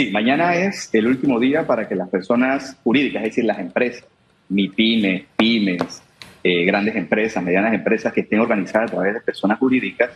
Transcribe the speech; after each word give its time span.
Sí, 0.00 0.10
mañana 0.10 0.54
es 0.54 0.88
el 0.94 1.06
último 1.06 1.38
día 1.38 1.66
para 1.66 1.86
que 1.86 1.94
las 1.94 2.08
personas 2.08 2.74
jurídicas, 2.82 3.22
es 3.22 3.28
decir, 3.28 3.44
las 3.44 3.58
empresas, 3.58 4.02
MIPYME, 4.48 5.26
pymes, 5.36 6.02
eh, 6.42 6.64
grandes 6.64 6.96
empresas, 6.96 7.44
medianas 7.44 7.74
empresas 7.74 8.10
que 8.10 8.22
estén 8.22 8.40
organizadas 8.40 8.90
a 8.90 8.94
través 8.94 9.12
de 9.12 9.20
personas 9.20 9.58
jurídicas, 9.58 10.08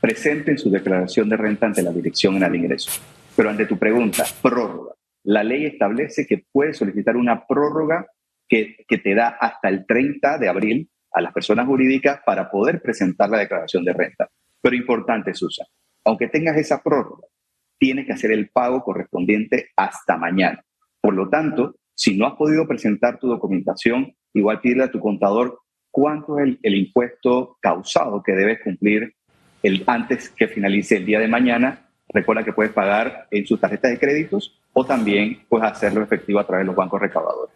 presenten 0.00 0.56
su 0.56 0.70
declaración 0.70 1.28
de 1.28 1.36
renta 1.36 1.66
ante 1.66 1.82
la 1.82 1.90
Dirección 1.90 2.36
en 2.36 2.44
el 2.44 2.54
Ingreso. 2.54 3.02
Pero 3.34 3.50
ante 3.50 3.66
tu 3.66 3.76
pregunta, 3.76 4.24
prórroga. 4.40 4.94
La 5.24 5.42
ley 5.42 5.64
establece 5.66 6.24
que 6.24 6.44
puedes 6.52 6.76
solicitar 6.76 7.16
una 7.16 7.48
prórroga 7.48 8.06
que, 8.48 8.76
que 8.86 8.98
te 8.98 9.12
da 9.16 9.38
hasta 9.40 9.68
el 9.68 9.86
30 9.86 10.38
de 10.38 10.48
abril 10.48 10.88
a 11.10 11.20
las 11.20 11.32
personas 11.32 11.66
jurídicas 11.66 12.20
para 12.24 12.48
poder 12.48 12.80
presentar 12.80 13.28
la 13.28 13.38
declaración 13.38 13.84
de 13.84 13.92
renta. 13.92 14.28
Pero 14.62 14.76
importante, 14.76 15.34
Susan, 15.34 15.66
aunque 16.04 16.28
tengas 16.28 16.56
esa 16.58 16.80
prórroga, 16.80 17.26
tienes 17.78 18.06
que 18.06 18.12
hacer 18.12 18.32
el 18.32 18.48
pago 18.48 18.82
correspondiente 18.82 19.70
hasta 19.76 20.16
mañana. 20.16 20.64
Por 21.00 21.14
lo 21.14 21.28
tanto, 21.28 21.76
si 21.94 22.16
no 22.16 22.26
has 22.26 22.34
podido 22.34 22.66
presentar 22.66 23.18
tu 23.18 23.28
documentación, 23.28 24.14
igual 24.34 24.60
pídele 24.60 24.84
a 24.84 24.90
tu 24.90 25.00
contador 25.00 25.60
cuánto 25.90 26.38
es 26.38 26.58
el, 26.62 26.74
impuesto 26.74 27.56
causado 27.60 28.22
que 28.22 28.32
debes 28.32 28.60
cumplir 28.62 29.14
antes 29.86 30.28
que 30.28 30.46
finalice 30.46 30.98
el 30.98 31.06
día 31.06 31.18
de 31.18 31.26
mañana. 31.26 31.88
Recuerda 32.08 32.44
que 32.44 32.52
puedes 32.52 32.72
pagar 32.72 33.26
en 33.30 33.46
sus 33.46 33.58
tarjetas 33.58 33.90
de 33.90 33.98
créditos 33.98 34.60
o 34.72 34.84
también 34.84 35.42
puedes 35.48 35.66
hacerlo 35.72 36.02
efectivo 36.02 36.38
a 36.38 36.46
través 36.46 36.64
de 36.64 36.66
los 36.66 36.76
bancos 36.76 37.00
recaudadores. 37.00 37.54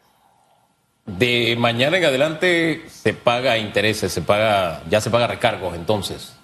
De 1.07 1.57
mañana 1.59 1.99
en 1.99 2.05
adelante 2.05 2.83
se 2.87 3.13
paga 3.13 3.59
intereses, 3.59 4.11
se 4.11 4.23
paga, 4.23 4.83
ya 4.89 5.01
se 5.01 5.11
paga 5.11 5.27
recargos 5.27 5.77
entonces. 5.77 6.40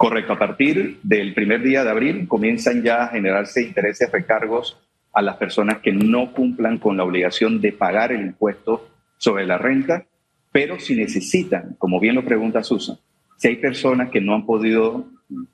Correcto, 0.00 0.32
a 0.32 0.38
partir 0.38 0.98
del 1.02 1.34
primer 1.34 1.62
día 1.62 1.84
de 1.84 1.90
abril 1.90 2.26
comienzan 2.26 2.82
ya 2.82 3.04
a 3.04 3.08
generarse 3.08 3.62
intereses, 3.62 4.10
recargos 4.10 4.80
a 5.12 5.20
las 5.20 5.36
personas 5.36 5.80
que 5.80 5.92
no 5.92 6.32
cumplan 6.32 6.78
con 6.78 6.96
la 6.96 7.04
obligación 7.04 7.60
de 7.60 7.72
pagar 7.72 8.10
el 8.10 8.22
impuesto 8.22 8.88
sobre 9.18 9.46
la 9.46 9.58
renta, 9.58 10.06
pero 10.50 10.80
si 10.80 10.96
necesitan, 10.96 11.76
como 11.76 12.00
bien 12.00 12.14
lo 12.14 12.24
pregunta 12.24 12.62
Susan, 12.62 12.96
si 13.36 13.48
hay 13.48 13.56
personas 13.56 14.08
que 14.08 14.22
no 14.22 14.34
han 14.34 14.46
podido 14.46 15.04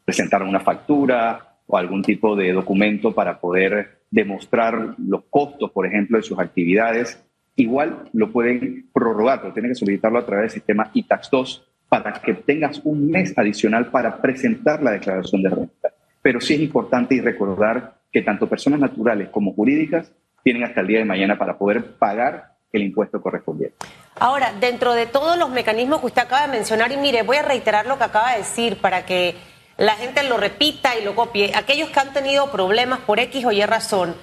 presentar 0.04 0.44
una 0.44 0.60
factura 0.60 1.56
o 1.66 1.76
algún 1.76 2.02
tipo 2.02 2.36
de 2.36 2.52
documento 2.52 3.12
para 3.12 3.40
poder 3.40 4.02
demostrar 4.12 4.94
los 4.96 5.24
costos, 5.28 5.72
por 5.72 5.86
ejemplo, 5.86 6.18
de 6.18 6.22
sus 6.22 6.38
actividades, 6.38 7.20
igual 7.56 8.10
lo 8.12 8.30
pueden 8.30 8.90
prorrogar, 8.92 9.40
pero 9.40 9.52
tienen 9.52 9.72
que 9.72 9.74
solicitarlo 9.74 10.20
a 10.20 10.24
través 10.24 10.52
del 10.52 10.60
sistema 10.60 10.88
ITAX 10.94 11.30
2 11.32 11.72
para 11.88 12.12
que 12.14 12.34
tengas 12.34 12.80
un 12.84 13.10
mes 13.10 13.36
adicional 13.36 13.86
para 13.90 14.16
presentar 14.20 14.82
la 14.82 14.92
declaración 14.92 15.42
de 15.42 15.50
renta. 15.50 15.90
Pero 16.22 16.40
sí 16.40 16.54
es 16.54 16.60
importante 16.60 17.14
y 17.14 17.20
recordar 17.20 17.94
que 18.12 18.22
tanto 18.22 18.48
personas 18.48 18.80
naturales 18.80 19.28
como 19.28 19.52
jurídicas 19.52 20.10
tienen 20.42 20.64
hasta 20.64 20.80
el 20.80 20.86
día 20.86 20.98
de 20.98 21.04
mañana 21.04 21.38
para 21.38 21.58
poder 21.58 21.96
pagar 21.96 22.56
el 22.72 22.82
impuesto 22.82 23.20
correspondiente. 23.20 23.76
Ahora, 24.18 24.52
dentro 24.58 24.94
de 24.94 25.06
todos 25.06 25.38
los 25.38 25.50
mecanismos 25.50 26.00
que 26.00 26.06
usted 26.06 26.22
acaba 26.22 26.46
de 26.46 26.52
mencionar, 26.52 26.90
y 26.92 26.96
mire, 26.96 27.22
voy 27.22 27.36
a 27.36 27.42
reiterar 27.42 27.86
lo 27.86 27.98
que 27.98 28.04
acaba 28.04 28.32
de 28.32 28.38
decir 28.38 28.78
para 28.78 29.04
que 29.04 29.34
la 29.76 29.92
gente 29.92 30.22
lo 30.24 30.36
repita 30.36 30.96
y 30.96 31.04
lo 31.04 31.14
copie, 31.14 31.52
aquellos 31.54 31.90
que 31.90 32.00
han 32.00 32.12
tenido 32.12 32.50
problemas 32.50 33.00
por 33.00 33.20
X 33.20 33.44
o 33.44 33.52
Y 33.52 33.64
razón, 33.64 34.14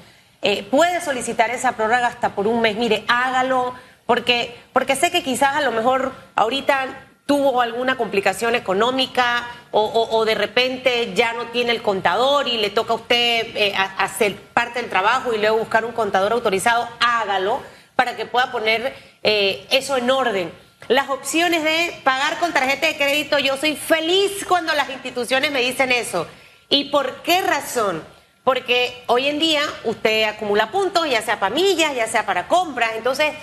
eh, 0.41 0.67
puede 0.69 0.99
solicitar 0.99 1.51
esa 1.51 1.73
prórroga 1.73 2.07
hasta 2.07 2.35
por 2.35 2.47
un 2.47 2.61
mes, 2.61 2.75
mire, 2.75 3.03
hágalo, 3.07 3.73
porque, 4.05 4.55
porque 4.73 4.95
sé 4.95 5.11
que 5.11 5.23
quizás 5.23 5.55
a 5.55 5.61
lo 5.61 5.71
mejor 5.71 6.11
ahorita 6.35 6.87
tuvo 7.25 7.61
alguna 7.61 7.95
complicación 7.95 8.55
económica 8.55 9.47
o, 9.71 10.23
de 10.25 10.35
repente 10.35 11.13
ya 11.15 11.33
no 11.33 11.45
tiene 11.47 11.71
el 11.71 11.81
contador 11.81 12.47
y 12.47 12.57
le 12.57 12.69
toca 12.69 12.93
a 12.93 12.97
usted 12.97 13.55
eh, 13.55 13.73
hacer 13.75 14.35
parte 14.35 14.79
del 14.81 14.89
trabajo 14.89 15.33
y 15.33 15.39
luego 15.39 15.57
buscar 15.57 15.83
un 15.83 15.93
contador 15.93 16.33
autorizado, 16.33 16.87
hágalo 16.99 17.61
para 17.95 18.15
que 18.15 18.25
pueda 18.25 18.51
poner 18.51 18.93
eh, 19.23 19.65
eso 19.71 19.97
en 19.97 20.11
orden. 20.11 20.51
Las 20.89 21.09
opciones 21.09 21.63
de 21.63 21.99
pagar 22.03 22.37
con 22.39 22.51
tarjeta 22.51 22.87
de 22.87 22.97
crédito, 22.97 23.39
yo 23.39 23.57
soy 23.57 23.75
feliz 23.75 24.45
cuando 24.47 24.73
las 24.73 24.89
instituciones 24.89 25.51
me 25.51 25.61
dicen 25.61 25.91
eso. 25.91 26.27
¿Y 26.69 26.85
por 26.85 27.21
qué 27.23 27.41
razón? 27.41 28.03
Porque 28.43 29.03
hoy 29.07 29.27
en 29.27 29.39
día 29.39 29.61
usted 29.85 30.25
acumula 30.25 30.71
puntos, 30.71 31.09
ya 31.09 31.21
sea 31.21 31.39
para 31.39 31.55
millas, 31.55 31.95
ya 31.95 32.07
sea 32.07 32.25
para 32.25 32.47
compras, 32.47 32.91
entonces 32.97 33.33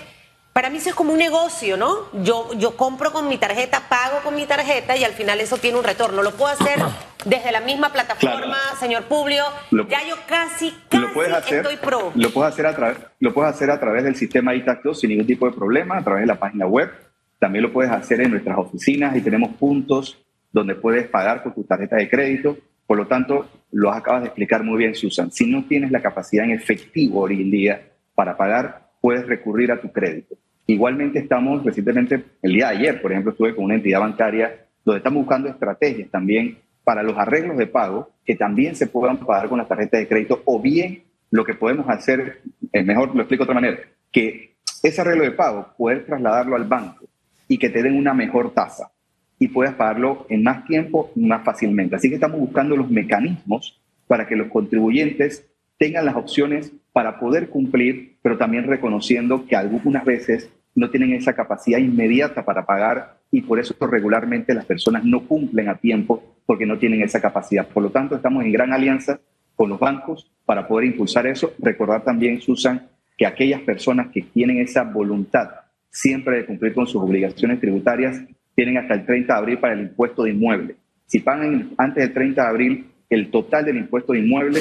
para 0.53 0.69
mí 0.69 0.77
eso 0.77 0.89
es 0.89 0.95
como 0.95 1.13
un 1.13 1.19
negocio, 1.19 1.77
¿no? 1.77 2.11
Yo, 2.23 2.49
yo 2.57 2.75
compro 2.75 3.11
con 3.13 3.29
mi 3.29 3.37
tarjeta, 3.37 3.83
pago 3.87 4.19
con 4.23 4.35
mi 4.35 4.45
tarjeta 4.45 4.97
y 4.97 5.03
al 5.03 5.13
final 5.13 5.39
eso 5.39 5.57
tiene 5.57 5.77
un 5.77 5.83
retorno. 5.83 6.23
Lo 6.23 6.31
puedo 6.31 6.51
hacer 6.51 6.77
desde 7.25 7.51
la 7.51 7.61
misma 7.61 7.93
plataforma, 7.93 8.57
señor 8.79 9.03
Publio. 9.03 9.45
ya 9.71 10.07
yo 10.07 10.15
casi, 10.27 10.73
casi 10.89 11.03
lo 11.03 11.13
puedes 11.13 11.33
hacer, 11.33 11.59
estoy 11.59 11.77
pro. 11.77 12.11
Lo 12.15 12.31
puedes, 12.31 12.53
hacer 12.53 12.65
a 12.65 12.75
través, 12.75 12.97
lo 13.19 13.33
puedes 13.33 13.53
hacer 13.53 13.71
a 13.71 13.79
través 13.79 14.03
del 14.03 14.15
sistema 14.15 14.53
ITAC 14.53 14.93
sin 14.93 15.11
ningún 15.11 15.27
tipo 15.27 15.45
de 15.45 15.55
problema, 15.55 15.97
a 15.97 16.03
través 16.03 16.23
de 16.23 16.27
la 16.27 16.39
página 16.39 16.65
web. 16.67 16.91
También 17.39 17.63
lo 17.63 17.71
puedes 17.71 17.91
hacer 17.91 18.21
en 18.21 18.31
nuestras 18.31 18.57
oficinas 18.57 19.15
y 19.15 19.21
tenemos 19.21 19.55
puntos 19.55 20.17
donde 20.51 20.75
puedes 20.75 21.07
pagar 21.07 21.43
con 21.43 21.53
tu 21.53 21.63
tarjeta 21.63 21.95
de 21.95 22.09
crédito. 22.09 22.57
Por 22.85 22.97
lo 22.97 23.07
tanto, 23.07 23.47
lo 23.71 23.91
acabas 23.91 24.23
de 24.23 24.27
explicar 24.27 24.63
muy 24.63 24.77
bien, 24.77 24.95
Susan. 24.95 25.31
Si 25.31 25.49
no 25.49 25.63
tienes 25.63 25.91
la 25.91 26.01
capacidad 26.01 26.43
en 26.43 26.51
efectivo 26.51 27.21
hoy 27.21 27.41
en 27.41 27.49
día 27.49 27.81
para 28.13 28.35
pagar, 28.35 28.90
puedes 29.01 29.25
recurrir 29.27 29.71
a 29.71 29.81
tu 29.81 29.91
crédito. 29.91 30.35
Igualmente 30.67 31.19
estamos 31.19 31.65
recientemente, 31.65 32.23
el 32.41 32.53
día 32.53 32.69
de 32.69 32.77
ayer, 32.77 33.01
por 33.01 33.11
ejemplo, 33.11 33.31
estuve 33.31 33.55
con 33.55 33.65
una 33.65 33.75
entidad 33.75 33.99
bancaria 33.99 34.67
donde 34.85 34.99
estamos 34.99 35.23
buscando 35.23 35.49
estrategias 35.49 36.09
también 36.09 36.59
para 36.83 37.03
los 37.03 37.17
arreglos 37.17 37.57
de 37.57 37.67
pago 37.67 38.11
que 38.25 38.35
también 38.35 38.75
se 38.75 38.87
puedan 38.87 39.17
pagar 39.17 39.49
con 39.49 39.57
la 39.57 39.67
tarjeta 39.67 39.97
de 39.97 40.07
crédito 40.07 40.41
o 40.45 40.61
bien 40.61 41.03
lo 41.29 41.43
que 41.45 41.53
podemos 41.53 41.89
hacer, 41.89 42.41
es 42.71 42.85
mejor 42.85 43.13
lo 43.15 43.21
explico 43.21 43.43
de 43.45 43.51
otra 43.51 43.61
manera, 43.61 43.79
que 44.11 44.55
ese 44.83 45.01
arreglo 45.01 45.23
de 45.23 45.31
pago, 45.31 45.73
poder 45.77 46.05
trasladarlo 46.05 46.55
al 46.55 46.65
banco 46.65 47.05
y 47.47 47.57
que 47.57 47.69
te 47.69 47.83
den 47.83 47.95
una 47.95 48.13
mejor 48.13 48.53
tasa 48.53 48.91
y 49.39 49.47
puedas 49.47 49.75
pagarlo 49.75 50.25
en 50.29 50.43
más 50.43 50.65
tiempo 50.65 51.11
y 51.15 51.25
más 51.25 51.43
fácilmente. 51.43 51.95
Así 51.95 52.09
que 52.09 52.15
estamos 52.15 52.39
buscando 52.39 52.75
los 52.75 52.89
mecanismos 52.89 53.81
para 54.07 54.27
que 54.27 54.35
los 54.35 54.49
contribuyentes 54.49 55.47
tengan 55.77 56.05
las 56.05 56.15
opciones 56.15 56.73
para 56.93 57.19
poder 57.19 57.49
cumplir, 57.49 58.17
pero 58.21 58.37
también 58.37 58.67
reconociendo 58.67 59.45
que 59.45 59.55
algunas 59.55 60.03
veces 60.05 60.51
no 60.75 60.89
tienen 60.89 61.13
esa 61.13 61.33
capacidad 61.33 61.79
inmediata 61.79 62.45
para 62.45 62.65
pagar 62.65 63.17
y 63.31 63.41
por 63.41 63.59
eso 63.59 63.75
regularmente 63.79 64.53
las 64.53 64.65
personas 64.65 65.03
no 65.03 65.25
cumplen 65.27 65.69
a 65.69 65.77
tiempo 65.77 66.23
porque 66.45 66.65
no 66.65 66.77
tienen 66.77 67.01
esa 67.01 67.21
capacidad. 67.21 67.67
Por 67.67 67.83
lo 67.83 67.91
tanto, 67.91 68.15
estamos 68.15 68.43
en 68.43 68.51
gran 68.51 68.73
alianza 68.73 69.19
con 69.55 69.69
los 69.69 69.79
bancos 69.79 70.31
para 70.45 70.67
poder 70.67 70.87
impulsar 70.87 71.27
eso. 71.27 71.53
Recordar 71.59 72.03
también, 72.03 72.41
Susan, 72.41 72.89
que 73.17 73.25
aquellas 73.25 73.61
personas 73.61 74.07
que 74.11 74.21
tienen 74.21 74.57
esa 74.57 74.83
voluntad 74.83 75.49
siempre 75.89 76.37
de 76.37 76.45
cumplir 76.45 76.73
con 76.73 76.87
sus 76.87 77.01
obligaciones 77.01 77.59
tributarias 77.59 78.21
tienen 78.55 78.77
hasta 78.77 78.93
el 78.95 79.05
30 79.05 79.33
de 79.33 79.39
abril 79.39 79.57
para 79.59 79.73
el 79.73 79.81
impuesto 79.81 80.23
de 80.23 80.31
inmueble. 80.31 80.75
Si 81.05 81.19
pagan 81.19 81.71
antes 81.77 82.03
del 82.03 82.13
30 82.13 82.41
de 82.41 82.47
abril 82.47 82.85
el 83.09 83.29
total 83.29 83.65
del 83.65 83.77
impuesto 83.77 84.13
de 84.13 84.19
inmueble, 84.19 84.59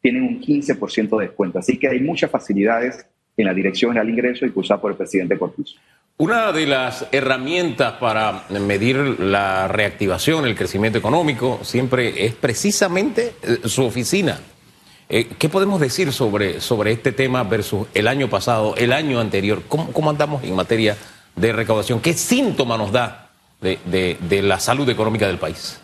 tienen 0.00 0.22
un 0.22 0.40
15% 0.40 1.18
de 1.18 1.26
descuento. 1.26 1.58
Así 1.58 1.78
que 1.78 1.88
hay 1.88 2.00
muchas 2.00 2.30
facilidades 2.30 3.06
en 3.36 3.46
la 3.46 3.54
Dirección 3.54 3.92
General 3.92 4.06
de 4.06 4.12
Ingresos 4.12 4.42
impulsada 4.42 4.80
por 4.80 4.90
el 4.92 4.96
presidente 4.96 5.38
Corpus. 5.38 5.78
Una 6.16 6.52
de 6.52 6.66
las 6.66 7.06
herramientas 7.12 7.94
para 7.94 8.44
medir 8.50 8.96
la 8.96 9.68
reactivación, 9.68 10.44
el 10.44 10.54
crecimiento 10.54 10.98
económico, 10.98 11.60
siempre 11.62 12.26
es 12.26 12.34
precisamente 12.34 13.32
eh, 13.42 13.68
su 13.68 13.84
oficina. 13.84 14.38
Eh, 15.08 15.28
¿Qué 15.38 15.48
podemos 15.48 15.80
decir 15.80 16.12
sobre, 16.12 16.60
sobre 16.60 16.92
este 16.92 17.12
tema 17.12 17.42
versus 17.42 17.88
el 17.94 18.06
año 18.06 18.28
pasado, 18.28 18.74
el 18.76 18.92
año 18.92 19.18
anterior? 19.18 19.62
¿Cómo, 19.66 19.92
cómo 19.92 20.10
andamos 20.10 20.44
en 20.44 20.54
materia 20.54 20.96
de 21.36 21.52
recaudación? 21.52 22.00
¿Qué 22.00 22.12
síntoma 22.12 22.76
nos 22.76 22.92
da 22.92 23.30
de 23.60 24.40
la 24.42 24.60
salud 24.60 24.88
económica 24.88 25.26
del 25.26 25.38
país? 25.38 25.79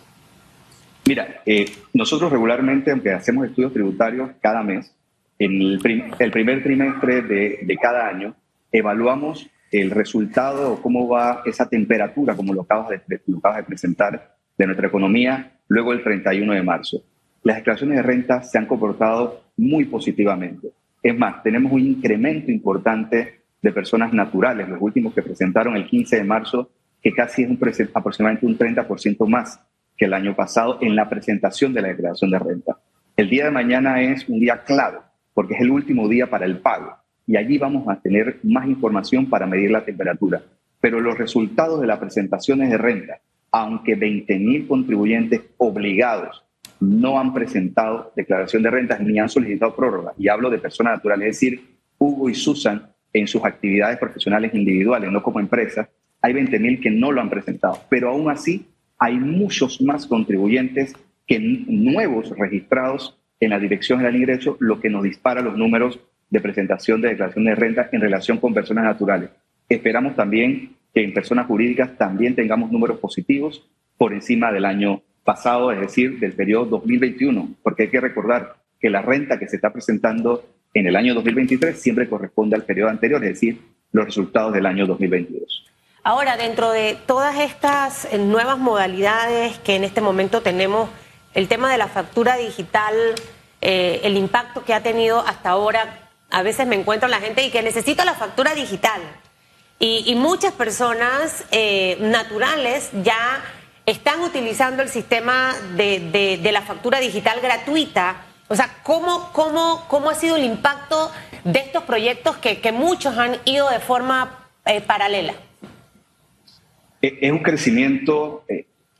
Mira, 1.06 1.40
eh, 1.46 1.66
nosotros 1.94 2.32
regularmente, 2.32 2.90
aunque 2.90 3.12
hacemos 3.12 3.46
estudios 3.46 3.72
tributarios 3.72 4.30
cada 4.40 4.64
mes, 4.64 4.92
en 5.38 5.62
el, 5.62 5.78
primer 5.78 6.62
trimestre 6.64 7.22
de, 7.22 7.78
cada 7.80 8.08
año, 8.08 8.34
evaluamos 8.72 9.48
el 9.70 9.90
resultado 9.90 10.72
o 10.72 10.82
cómo 10.82 11.06
va 11.08 11.42
esa 11.44 11.68
temperatura, 11.68 12.34
como 12.34 12.52
lo 12.52 12.62
acabas, 12.62 13.00
de, 13.06 13.20
lo 13.26 13.38
acabas 13.38 13.58
de 13.58 13.62
presentar, 13.64 14.36
de 14.58 14.66
nuestra 14.66 14.88
economía, 14.88 15.58
luego 15.68 15.92
el 15.92 16.02
31 16.02 16.54
de 16.54 16.62
marzo. 16.62 17.04
Las 17.44 17.58
declaraciones 17.58 17.98
de 17.98 18.02
renta 18.02 18.42
se 18.42 18.58
han 18.58 18.66
comportado 18.66 19.44
muy 19.56 19.84
positivamente. 19.84 20.70
Es 21.02 21.16
más, 21.16 21.42
tenemos 21.44 21.70
un 21.70 21.80
incremento 21.80 22.50
importante 22.50 23.42
de 23.62 23.72
personas 23.72 24.12
naturales, 24.12 24.68
los 24.68 24.80
últimos 24.80 25.14
que 25.14 25.22
presentaron 25.22 25.76
el 25.76 25.86
15 25.86 26.16
de 26.16 26.24
marzo, 26.24 26.70
que 27.00 27.12
casi 27.12 27.44
es 27.44 27.50
un, 27.50 27.60
aproximadamente 27.94 28.46
un 28.46 28.58
30% 28.58 29.28
más 29.28 29.60
que 29.96 30.06
el 30.06 30.14
año 30.14 30.34
pasado 30.34 30.78
en 30.80 30.94
la 30.94 31.08
presentación 31.08 31.72
de 31.72 31.82
la 31.82 31.88
declaración 31.88 32.30
de 32.30 32.38
renta. 32.38 32.76
El 33.16 33.30
día 33.30 33.44
de 33.44 33.50
mañana 33.50 34.02
es 34.02 34.28
un 34.28 34.38
día 34.40 34.62
clave 34.62 34.98
porque 35.34 35.54
es 35.54 35.60
el 35.60 35.70
último 35.70 36.08
día 36.08 36.28
para 36.28 36.46
el 36.46 36.58
pago 36.58 36.96
y 37.26 37.36
allí 37.36 37.58
vamos 37.58 37.88
a 37.88 38.00
tener 38.00 38.38
más 38.42 38.66
información 38.66 39.28
para 39.28 39.46
medir 39.46 39.70
la 39.70 39.84
temperatura. 39.84 40.42
Pero 40.80 41.00
los 41.00 41.18
resultados 41.18 41.80
de 41.80 41.86
las 41.86 41.98
presentaciones 41.98 42.70
de 42.70 42.78
renta, 42.78 43.18
aunque 43.50 43.98
20.000 43.98 44.66
contribuyentes 44.68 45.40
obligados 45.56 46.44
no 46.78 47.18
han 47.18 47.32
presentado 47.32 48.12
declaración 48.14 48.62
de 48.62 48.70
rentas 48.70 49.00
ni 49.00 49.18
han 49.18 49.28
solicitado 49.28 49.74
prórroga. 49.74 50.12
Y 50.18 50.28
hablo 50.28 50.50
de 50.50 50.58
personas 50.58 50.94
naturales, 50.94 51.28
es 51.28 51.36
decir, 51.36 51.76
Hugo 51.98 52.28
y 52.28 52.34
Susan 52.34 52.90
en 53.12 53.26
sus 53.26 53.44
actividades 53.44 53.98
profesionales 53.98 54.54
individuales, 54.54 55.10
no 55.10 55.22
como 55.22 55.40
empresa, 55.40 55.88
hay 56.20 56.34
20.000 56.34 56.80
que 56.80 56.90
no 56.90 57.12
lo 57.12 57.20
han 57.20 57.30
presentado. 57.30 57.80
Pero 57.88 58.10
aún 58.10 58.30
así, 58.30 58.66
hay 58.98 59.18
muchos 59.18 59.80
más 59.80 60.06
contribuyentes 60.06 60.94
que 61.26 61.38
nuevos 61.38 62.30
registrados 62.36 63.18
en 63.40 63.50
la 63.50 63.58
Dirección 63.58 63.98
General 63.98 64.26
de 64.26 64.54
lo 64.60 64.80
que 64.80 64.90
nos 64.90 65.02
dispara 65.02 65.42
los 65.42 65.56
números 65.56 66.00
de 66.30 66.40
presentación 66.40 67.00
de 67.00 67.10
declaración 67.10 67.44
de 67.44 67.54
renta 67.54 67.88
en 67.92 68.00
relación 68.00 68.38
con 68.38 68.54
personas 68.54 68.84
naturales. 68.84 69.30
Esperamos 69.68 70.16
también 70.16 70.76
que 70.94 71.02
en 71.02 71.12
personas 71.12 71.46
jurídicas 71.46 71.96
también 71.98 72.34
tengamos 72.34 72.70
números 72.72 72.98
positivos 72.98 73.68
por 73.98 74.12
encima 74.12 74.52
del 74.52 74.64
año 74.64 75.02
pasado, 75.24 75.72
es 75.72 75.80
decir, 75.80 76.18
del 76.18 76.32
periodo 76.32 76.66
2021, 76.66 77.56
porque 77.62 77.84
hay 77.84 77.90
que 77.90 78.00
recordar 78.00 78.56
que 78.80 78.90
la 78.90 79.02
renta 79.02 79.38
que 79.38 79.48
se 79.48 79.56
está 79.56 79.72
presentando 79.72 80.44
en 80.72 80.86
el 80.86 80.96
año 80.96 81.14
2023 81.14 81.80
siempre 81.80 82.08
corresponde 82.08 82.56
al 82.56 82.64
periodo 82.64 82.90
anterior, 82.90 83.22
es 83.24 83.30
decir, 83.30 83.60
los 83.92 84.04
resultados 84.04 84.52
del 84.52 84.66
año 84.66 84.86
2022. 84.86 85.75
Ahora, 86.08 86.36
dentro 86.36 86.70
de 86.70 86.96
todas 87.04 87.36
estas 87.40 88.04
eh, 88.04 88.18
nuevas 88.18 88.58
modalidades 88.58 89.58
que 89.58 89.74
en 89.74 89.82
este 89.82 90.00
momento 90.00 90.40
tenemos, 90.40 90.88
el 91.34 91.48
tema 91.48 91.68
de 91.68 91.78
la 91.78 91.88
factura 91.88 92.36
digital, 92.36 92.94
eh, 93.60 94.02
el 94.04 94.16
impacto 94.16 94.64
que 94.64 94.72
ha 94.72 94.84
tenido 94.84 95.18
hasta 95.18 95.50
ahora, 95.50 96.08
a 96.30 96.42
veces 96.42 96.64
me 96.68 96.76
encuentro 96.76 97.08
la 97.08 97.18
gente 97.18 97.42
y 97.42 97.50
que 97.50 97.60
necesita 97.60 98.04
la 98.04 98.14
factura 98.14 98.54
digital. 98.54 99.02
Y, 99.80 100.14
muchas 100.14 100.52
personas 100.52 101.44
eh, 101.50 101.96
naturales 101.98 102.90
ya 103.02 103.42
están 103.84 104.20
utilizando 104.20 104.84
el 104.84 104.88
sistema 104.88 105.56
de, 105.74 106.38
la 106.52 106.62
factura 106.62 107.00
digital 107.00 107.40
gratuita. 107.40 108.18
O 108.46 108.54
sea, 108.54 108.78
¿cómo, 108.84 109.32
cómo, 109.32 109.84
cómo 109.88 110.10
ha 110.10 110.14
sido 110.14 110.36
el 110.36 110.44
impacto 110.44 111.10
de 111.42 111.58
estos 111.58 111.82
proyectos 111.82 112.36
que, 112.36 112.70
muchos 112.70 113.18
han 113.18 113.38
ido 113.44 113.68
de 113.70 113.80
forma 113.80 114.46
paralela? 114.86 115.34
Eh, 117.02 117.18
es 117.20 117.32
un 117.32 117.40
crecimiento, 117.40 118.44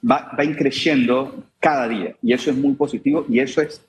va, 0.09 0.33
va 0.39 0.57
creciendo 0.57 1.45
cada 1.61 1.89
día 1.89 2.15
y 2.23 2.33
eso 2.33 2.51
es 2.51 2.57
muy 2.57 2.75
positivo 2.75 3.27
y 3.29 3.41
eso 3.41 3.61
es, 3.63 3.85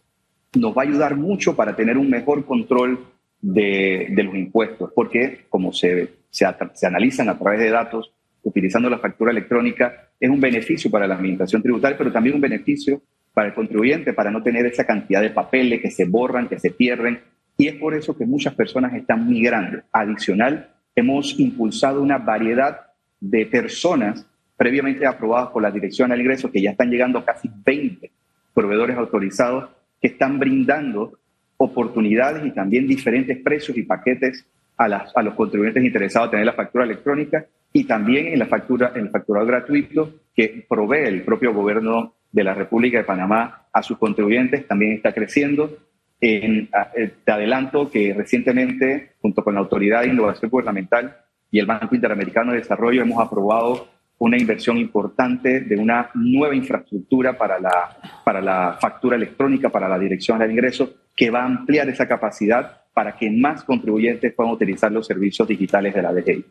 nos 0.55 0.75
va 0.75 0.83
a 0.83 0.85
ayudar 0.85 1.15
mucho 1.15 1.55
para 1.55 1.75
tener 1.75 1.97
un 1.97 2.09
mejor 2.09 2.45
control 2.45 3.05
de, 3.41 4.07
de 4.09 4.23
los 4.23 4.35
impuestos, 4.35 4.91
porque 4.95 5.45
como 5.49 5.71
se 5.71 6.17
se, 6.29 6.85
analizan 6.85 7.29
a 7.29 7.37
través 7.37 7.59
de 7.59 7.69
datos 7.69 8.11
utilizando 8.43 8.89
la 8.89 8.99
factura 8.99 9.31
electrónica, 9.31 10.09
es 10.19 10.29
un 10.29 10.39
beneficio 10.39 10.89
para 10.89 11.07
la 11.07 11.15
administración 11.15 11.61
tributaria, 11.61 11.97
pero 11.97 12.11
también 12.11 12.35
un 12.35 12.41
beneficio 12.41 13.01
para 13.33 13.49
el 13.49 13.53
contribuyente, 13.53 14.13
para 14.13 14.31
no 14.31 14.41
tener 14.41 14.65
esa 14.65 14.85
cantidad 14.85 15.21
de 15.21 15.31
papeles 15.31 15.81
que 15.81 15.91
se 15.91 16.05
borran, 16.05 16.47
que 16.47 16.59
se 16.59 16.71
pierden. 16.71 17.19
Y 17.57 17.67
es 17.67 17.75
por 17.75 17.93
eso 17.93 18.17
que 18.17 18.25
muchas 18.25 18.55
personas 18.55 18.93
están 18.93 19.27
migrando. 19.27 19.81
Adicional, 19.91 20.69
hemos 20.95 21.39
impulsado 21.39 22.01
una 22.01 22.19
variedad 22.19 22.86
de 23.19 23.45
personas 23.45 24.25
previamente 24.55 25.05
aprobadas 25.05 25.49
por 25.49 25.61
la 25.61 25.71
Dirección 25.71 26.11
al 26.11 26.19
Ingreso, 26.19 26.51
que 26.51 26.61
ya 26.61 26.71
están 26.71 26.89
llegando 26.89 27.19
a 27.19 27.25
casi 27.25 27.49
20 27.65 28.11
proveedores 28.53 28.97
autorizados 28.97 29.69
que 30.01 30.07
están 30.07 30.39
brindando 30.39 31.19
oportunidades 31.57 32.45
y 32.45 32.51
también 32.51 32.87
diferentes 32.87 33.37
precios 33.39 33.77
y 33.77 33.83
paquetes 33.83 34.45
a, 34.77 34.87
los 35.23 35.33
contribuyentes 35.33 35.83
interesados 35.83 36.27
en 36.27 36.31
tener 36.31 36.45
la 36.45 36.53
factura 36.53 36.85
electrónica 36.85 37.45
y 37.73 37.83
también 37.85 38.27
en 38.27 38.39
la 38.39 38.45
factura, 38.45 38.91
en 38.95 39.05
el 39.05 39.09
facturado 39.09 39.45
gratuito 39.45 40.13
que 40.35 40.65
provee 40.67 41.07
el 41.07 41.23
propio 41.23 41.53
gobierno 41.53 42.13
de 42.31 42.43
la 42.43 42.53
República 42.53 42.99
de 42.99 43.03
Panamá 43.03 43.67
a 43.73 43.81
sus 43.81 43.97
contribuyentes 43.97 44.67
también 44.67 44.93
está 44.93 45.13
creciendo. 45.13 45.77
En, 46.19 46.69
eh, 46.95 47.11
te 47.23 47.31
adelanto 47.31 47.89
que 47.89 48.13
recientemente, 48.13 49.13
junto 49.21 49.43
con 49.43 49.55
la 49.55 49.61
Autoridad 49.61 50.01
de 50.01 50.09
Innovación 50.09 50.49
Gubernamental 50.49 51.17
y 51.51 51.59
el 51.59 51.65
Banco 51.65 51.95
Interamericano 51.95 52.51
de 52.51 52.59
Desarrollo, 52.59 53.01
hemos 53.01 53.23
aprobado 53.23 53.87
una 54.19 54.37
inversión 54.37 54.77
importante 54.77 55.61
de 55.61 55.75
una 55.77 56.09
nueva 56.15 56.55
infraestructura 56.55 57.37
para 57.37 57.59
la, 57.59 57.97
para 58.23 58.41
la 58.41 58.77
factura 58.79 59.15
electrónica, 59.15 59.69
para 59.69 59.87
la 59.87 59.99
dirección 59.99 60.39
del 60.39 60.51
ingreso, 60.51 60.91
que 61.15 61.29
va 61.29 61.41
a 61.41 61.45
ampliar 61.45 61.87
esa 61.89 62.07
capacidad 62.07 62.81
para 62.93 63.15
que 63.15 63.29
más 63.29 63.63
contribuyentes 63.63 64.33
puedan 64.33 64.53
utilizar 64.53 64.91
los 64.91 65.05
servicios 65.05 65.47
digitales 65.47 65.93
de 65.93 66.01
la 66.01 66.13
DGI. 66.13 66.45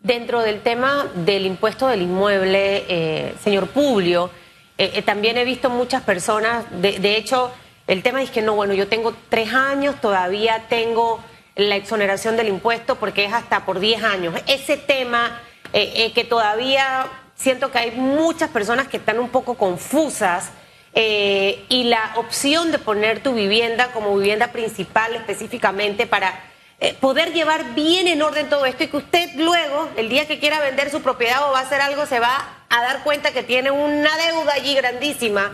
Dentro 0.00 0.42
del 0.42 0.60
tema 0.60 1.06
del 1.24 1.46
impuesto 1.46 1.88
del 1.88 2.02
inmueble, 2.02 2.84
eh, 2.88 3.34
señor 3.40 3.68
Publio, 3.68 4.30
eh, 4.78 4.92
eh, 4.94 5.02
también 5.02 5.36
he 5.38 5.44
visto 5.44 5.70
muchas 5.70 6.02
personas, 6.02 6.66
de, 6.80 7.16
hecho, 7.16 7.50
el 7.88 8.02
tema 8.02 8.22
es 8.22 8.30
que 8.30 8.42
no, 8.42 8.54
bueno, 8.54 8.74
yo 8.74 8.86
tengo 8.86 9.14
tres 9.28 9.52
años, 9.52 10.00
todavía 10.00 10.66
tengo 10.68 11.20
la 11.56 11.76
exoneración 11.76 12.36
del 12.36 12.48
impuesto 12.48 12.96
porque 12.96 13.24
es 13.24 13.32
hasta 13.32 13.64
por 13.64 13.80
diez 13.80 14.02
años. 14.04 14.34
Ese 14.46 14.76
tema 14.76 15.40
que 15.72 16.26
todavía 16.28 17.06
siento 17.34 17.70
que 17.70 17.78
hay 17.78 17.90
muchas 17.92 18.50
personas 18.50 18.88
que 18.88 18.96
están 18.96 19.18
un 19.18 19.28
poco 19.28 19.56
confusas 19.56 20.50
eh, 20.98 21.66
y 21.68 21.84
la 21.84 22.14
opción 22.16 22.72
de 22.72 22.78
poner 22.78 23.22
tu 23.22 23.34
vivienda 23.34 23.88
como 23.92 24.16
vivienda 24.16 24.52
principal 24.52 25.14
específicamente 25.14 26.06
para 26.06 26.40
eh, 26.80 26.94
poder 26.94 27.34
llevar 27.34 27.74
bien 27.74 28.08
en 28.08 28.22
orden 28.22 28.48
todo 28.48 28.64
esto 28.64 28.84
y 28.84 28.88
que 28.88 28.96
usted 28.96 29.28
luego, 29.36 29.90
el 29.96 30.08
día 30.08 30.26
que 30.26 30.38
quiera 30.38 30.58
vender 30.60 30.90
su 30.90 31.02
propiedad 31.02 31.46
o 31.48 31.52
va 31.52 31.58
a 31.58 31.62
hacer 31.62 31.82
algo, 31.82 32.06
se 32.06 32.18
va 32.18 32.64
a 32.70 32.82
dar 32.82 33.02
cuenta 33.02 33.32
que 33.32 33.42
tiene 33.42 33.70
una 33.70 34.16
deuda 34.16 34.54
allí 34.54 34.74
grandísima 34.74 35.52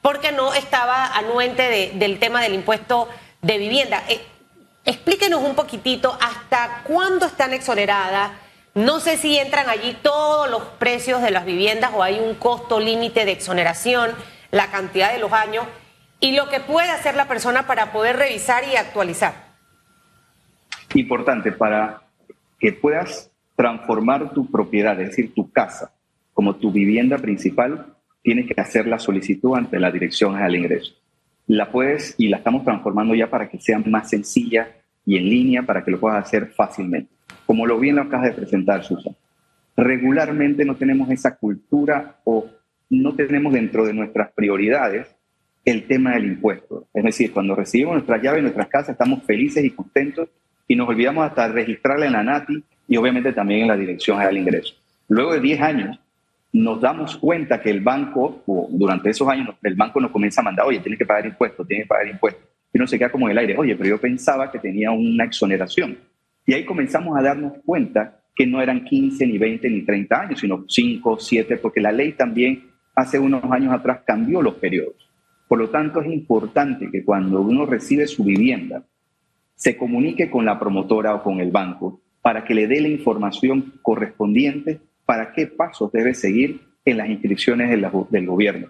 porque 0.00 0.30
no 0.30 0.54
estaba 0.54 1.06
anuente 1.06 1.92
del 1.94 2.18
tema 2.20 2.40
del 2.42 2.54
impuesto 2.54 3.08
de 3.42 3.58
vivienda. 3.58 4.02
Explíquenos 4.84 5.42
un 5.42 5.54
poquitito 5.54 6.16
hasta 6.20 6.82
cuándo 6.84 7.26
están 7.26 7.52
exoneradas. 7.54 8.32
No 8.74 9.00
sé 9.00 9.16
si 9.16 9.38
entran 9.38 9.68
allí 9.68 9.96
todos 10.02 10.50
los 10.50 10.62
precios 10.78 11.22
de 11.22 11.30
las 11.30 11.46
viviendas 11.46 11.92
o 11.94 12.02
hay 12.02 12.18
un 12.18 12.34
costo 12.34 12.80
límite 12.80 13.24
de 13.24 13.32
exoneración 13.32 14.10
la 14.50 14.70
cantidad 14.70 15.12
de 15.12 15.18
los 15.18 15.32
años 15.32 15.64
y 16.20 16.36
lo 16.36 16.48
que 16.48 16.60
puede 16.60 16.90
hacer 16.90 17.16
la 17.16 17.26
persona 17.26 17.66
para 17.66 17.92
poder 17.92 18.16
revisar 18.16 18.64
y 18.70 18.76
actualizar. 18.76 19.54
Importante, 20.94 21.50
para 21.50 22.02
que 22.60 22.72
puedas 22.72 23.30
transformar 23.56 24.32
tu 24.32 24.50
propiedad, 24.50 25.00
es 25.00 25.10
decir, 25.10 25.34
tu 25.34 25.50
casa, 25.50 25.92
como 26.32 26.56
tu 26.56 26.70
vivienda 26.70 27.18
principal, 27.18 27.94
tienes 28.22 28.46
que 28.46 28.60
hacer 28.60 28.86
la 28.86 28.98
solicitud 28.98 29.56
ante 29.56 29.78
la 29.78 29.90
Dirección 29.90 30.36
al 30.36 30.54
Ingreso. 30.54 30.94
La 31.46 31.70
puedes 31.70 32.14
y 32.18 32.28
la 32.28 32.38
estamos 32.38 32.64
transformando 32.64 33.14
ya 33.14 33.28
para 33.28 33.48
que 33.48 33.60
sea 33.60 33.78
más 33.80 34.10
sencilla 34.10 34.68
y 35.04 35.18
en 35.18 35.24
línea 35.24 35.62
para 35.62 35.84
que 35.84 35.90
lo 35.90 36.00
puedas 36.00 36.24
hacer 36.24 36.48
fácilmente. 36.48 37.10
Como 37.46 37.66
lo 37.66 37.78
vi 37.78 37.90
en 37.90 37.96
la 37.96 38.08
caja 38.08 38.26
de 38.26 38.32
presentar, 38.32 38.82
Susan. 38.82 39.14
Regularmente 39.76 40.64
no 40.64 40.76
tenemos 40.76 41.10
esa 41.10 41.36
cultura 41.36 42.16
o 42.24 42.46
no 42.90 43.14
tenemos 43.14 43.52
dentro 43.52 43.84
de 43.84 43.92
nuestras 43.92 44.32
prioridades 44.32 45.08
el 45.64 45.86
tema 45.86 46.12
del 46.14 46.26
impuesto. 46.26 46.86
Es 46.92 47.04
decir, 47.04 47.32
cuando 47.32 47.54
recibimos 47.54 47.94
nuestras 47.94 48.22
llaves 48.22 48.38
en 48.38 48.44
nuestras 48.44 48.68
casas 48.68 48.90
estamos 48.90 49.22
felices 49.24 49.64
y 49.64 49.70
contentos 49.70 50.28
y 50.68 50.76
nos 50.76 50.88
olvidamos 50.88 51.26
hasta 51.26 51.48
registrarla 51.48 52.06
en 52.06 52.12
la 52.12 52.22
NATI 52.22 52.64
y 52.88 52.96
obviamente 52.96 53.32
también 53.32 53.62
en 53.62 53.68
la 53.68 53.76
Dirección 53.76 54.16
General 54.16 54.34
de 54.34 54.40
Ingresos. 54.40 54.82
Luego 55.08 55.32
de 55.32 55.40
10 55.40 55.60
años 55.60 55.98
nos 56.54 56.80
damos 56.80 57.16
cuenta 57.16 57.60
que 57.60 57.68
el 57.68 57.80
banco, 57.80 58.44
durante 58.70 59.10
esos 59.10 59.26
años, 59.28 59.56
el 59.60 59.74
banco 59.74 60.00
nos 60.00 60.12
comienza 60.12 60.40
a 60.40 60.44
mandar, 60.44 60.64
oye, 60.64 60.78
tienes 60.78 61.00
que 61.00 61.04
pagar 61.04 61.26
impuestos, 61.26 61.66
tienes 61.66 61.84
que 61.84 61.88
pagar 61.88 62.06
impuestos. 62.06 62.44
Y 62.72 62.78
uno 62.78 62.86
se 62.86 62.96
queda 62.96 63.10
como 63.10 63.26
en 63.26 63.32
el 63.32 63.38
aire, 63.38 63.56
oye, 63.58 63.74
pero 63.74 63.88
yo 63.88 64.00
pensaba 64.00 64.52
que 64.52 64.60
tenía 64.60 64.92
una 64.92 65.24
exoneración. 65.24 65.98
Y 66.46 66.52
ahí 66.54 66.64
comenzamos 66.64 67.18
a 67.18 67.22
darnos 67.22 67.54
cuenta 67.64 68.20
que 68.36 68.46
no 68.46 68.62
eran 68.62 68.84
15, 68.84 69.26
ni 69.26 69.36
20, 69.36 69.68
ni 69.68 69.82
30 69.82 70.20
años, 70.20 70.38
sino 70.38 70.64
5, 70.68 71.18
7, 71.18 71.56
porque 71.56 71.80
la 71.80 71.90
ley 71.90 72.12
también 72.12 72.70
hace 72.94 73.18
unos 73.18 73.42
años 73.50 73.72
atrás 73.72 74.02
cambió 74.06 74.40
los 74.40 74.54
periodos. 74.54 75.10
Por 75.48 75.58
lo 75.58 75.70
tanto, 75.70 76.02
es 76.02 76.06
importante 76.06 76.88
que 76.88 77.04
cuando 77.04 77.40
uno 77.40 77.66
recibe 77.66 78.06
su 78.06 78.22
vivienda, 78.22 78.84
se 79.56 79.76
comunique 79.76 80.30
con 80.30 80.44
la 80.44 80.60
promotora 80.60 81.16
o 81.16 81.22
con 81.24 81.40
el 81.40 81.50
banco 81.50 82.00
para 82.22 82.44
que 82.44 82.54
le 82.54 82.68
dé 82.68 82.80
la 82.80 82.88
información 82.88 83.72
correspondiente 83.82 84.80
para 85.04 85.32
qué 85.32 85.46
pasos 85.46 85.92
debe 85.92 86.14
seguir 86.14 86.60
en 86.84 86.98
las 86.98 87.08
inscripciones 87.08 87.70
del 88.10 88.26
gobierno. 88.26 88.68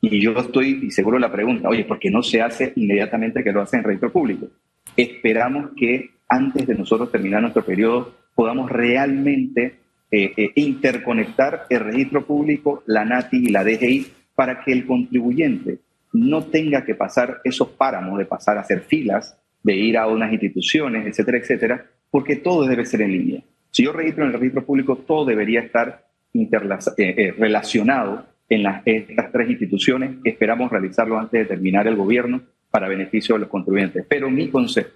Y 0.00 0.20
yo 0.20 0.32
estoy, 0.32 0.80
y 0.82 0.90
seguro 0.90 1.18
la 1.18 1.30
pregunta, 1.30 1.68
oye, 1.68 1.84
¿por 1.84 1.98
qué 1.98 2.10
no 2.10 2.22
se 2.22 2.40
hace 2.40 2.72
inmediatamente 2.76 3.44
que 3.44 3.52
lo 3.52 3.60
hace 3.60 3.76
en 3.76 3.84
registro 3.84 4.10
público? 4.10 4.48
Esperamos 4.96 5.72
que 5.76 6.10
antes 6.28 6.66
de 6.66 6.74
nosotros 6.74 7.12
terminar 7.12 7.42
nuestro 7.42 7.64
periodo 7.64 8.14
podamos 8.34 8.70
realmente 8.70 9.80
eh, 10.10 10.32
eh, 10.36 10.52
interconectar 10.54 11.66
el 11.68 11.80
registro 11.80 12.24
público, 12.24 12.82
la 12.86 13.04
NATI 13.04 13.36
y 13.36 13.50
la 13.50 13.62
DGI 13.62 14.06
para 14.34 14.64
que 14.64 14.72
el 14.72 14.86
contribuyente 14.86 15.80
no 16.12 16.44
tenga 16.44 16.84
que 16.84 16.94
pasar 16.94 17.40
esos 17.44 17.68
páramos 17.68 18.18
de 18.18 18.24
pasar 18.24 18.56
a 18.56 18.62
hacer 18.62 18.80
filas, 18.80 19.36
de 19.62 19.74
ir 19.74 19.98
a 19.98 20.06
unas 20.06 20.32
instituciones, 20.32 21.06
etcétera, 21.06 21.38
etcétera, 21.38 21.86
porque 22.10 22.36
todo 22.36 22.66
debe 22.66 22.86
ser 22.86 23.02
en 23.02 23.12
línea. 23.12 23.42
Si 23.70 23.84
yo 23.84 23.92
registro 23.92 24.24
en 24.24 24.32
el 24.32 24.38
registro 24.38 24.64
público, 24.64 24.96
todo 24.96 25.24
debería 25.24 25.60
estar 25.60 26.06
eh, 26.34 27.34
relacionado 27.38 28.26
en 28.48 28.62
las, 28.62 28.82
estas 28.84 29.32
tres 29.32 29.50
instituciones. 29.50 30.16
Esperamos 30.24 30.70
realizarlo 30.70 31.18
antes 31.18 31.40
de 31.40 31.46
terminar 31.46 31.86
el 31.86 31.96
gobierno 31.96 32.42
para 32.70 32.88
beneficio 32.88 33.34
de 33.34 33.40
los 33.40 33.48
contribuyentes. 33.48 34.04
Pero 34.08 34.30
mi 34.30 34.48
consejo, 34.48 34.90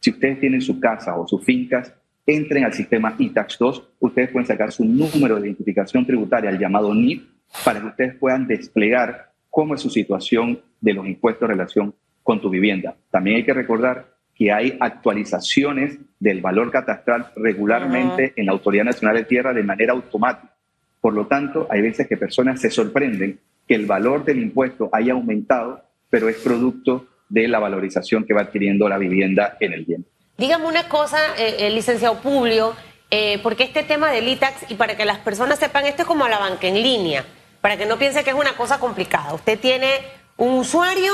si 0.00 0.10
ustedes 0.10 0.40
tienen 0.40 0.60
su 0.60 0.78
casa 0.80 1.16
o 1.16 1.26
sus 1.26 1.44
fincas, 1.44 1.92
entren 2.26 2.64
al 2.64 2.72
sistema 2.72 3.14
ITAX 3.16 3.58
2. 3.58 3.88
Ustedes 4.00 4.30
pueden 4.30 4.46
sacar 4.46 4.72
su 4.72 4.84
número 4.84 5.36
de 5.36 5.46
identificación 5.46 6.04
tributaria, 6.04 6.50
el 6.50 6.58
llamado 6.58 6.92
NIP, 6.94 7.28
para 7.64 7.80
que 7.80 7.86
ustedes 7.86 8.14
puedan 8.16 8.46
desplegar 8.46 9.32
cómo 9.48 9.74
es 9.74 9.80
su 9.80 9.90
situación 9.90 10.60
de 10.80 10.92
los 10.92 11.06
impuestos 11.06 11.42
en 11.42 11.56
relación 11.56 11.94
con 12.22 12.40
tu 12.40 12.50
vivienda. 12.50 12.96
También 13.10 13.36
hay 13.36 13.44
que 13.44 13.54
recordar 13.54 14.15
que 14.36 14.52
hay 14.52 14.76
actualizaciones 14.80 15.98
del 16.20 16.40
valor 16.40 16.70
catastral 16.70 17.30
regularmente 17.36 18.32
en 18.36 18.46
la 18.46 18.52
Autoridad 18.52 18.84
Nacional 18.84 19.16
de 19.16 19.24
Tierra 19.24 19.52
de 19.54 19.62
manera 19.62 19.92
automática. 19.92 20.52
Por 21.00 21.14
lo 21.14 21.26
tanto, 21.26 21.66
hay 21.70 21.80
veces 21.80 22.06
que 22.06 22.16
personas 22.16 22.60
se 22.60 22.70
sorprenden 22.70 23.40
que 23.66 23.74
el 23.74 23.86
valor 23.86 24.24
del 24.24 24.42
impuesto 24.42 24.90
haya 24.92 25.12
aumentado, 25.12 25.82
pero 26.10 26.28
es 26.28 26.36
producto 26.36 27.06
de 27.28 27.48
la 27.48 27.58
valorización 27.58 28.24
que 28.24 28.34
va 28.34 28.42
adquiriendo 28.42 28.88
la 28.88 28.98
vivienda 28.98 29.56
en 29.60 29.72
el 29.72 29.86
tiempo. 29.86 30.08
Dígame 30.38 30.66
una 30.66 30.88
cosa, 30.88 31.18
eh, 31.38 31.56
eh, 31.60 31.70
licenciado 31.70 32.20
Publio, 32.20 32.74
eh, 33.10 33.40
porque 33.42 33.64
este 33.64 33.82
tema 33.84 34.10
del 34.10 34.28
ITAX, 34.28 34.70
y 34.70 34.74
para 34.74 34.96
que 34.96 35.04
las 35.04 35.18
personas 35.18 35.58
sepan, 35.58 35.86
esto 35.86 36.02
es 36.02 36.08
como 36.08 36.28
la 36.28 36.38
banca 36.38 36.66
en 36.66 36.74
línea, 36.74 37.24
para 37.60 37.76
que 37.76 37.86
no 37.86 37.98
piense 37.98 38.22
que 38.22 38.30
es 38.30 38.36
una 38.36 38.52
cosa 38.56 38.78
complicada. 38.78 39.32
Usted 39.32 39.58
tiene 39.58 39.90
un 40.36 40.58
usuario, 40.58 41.12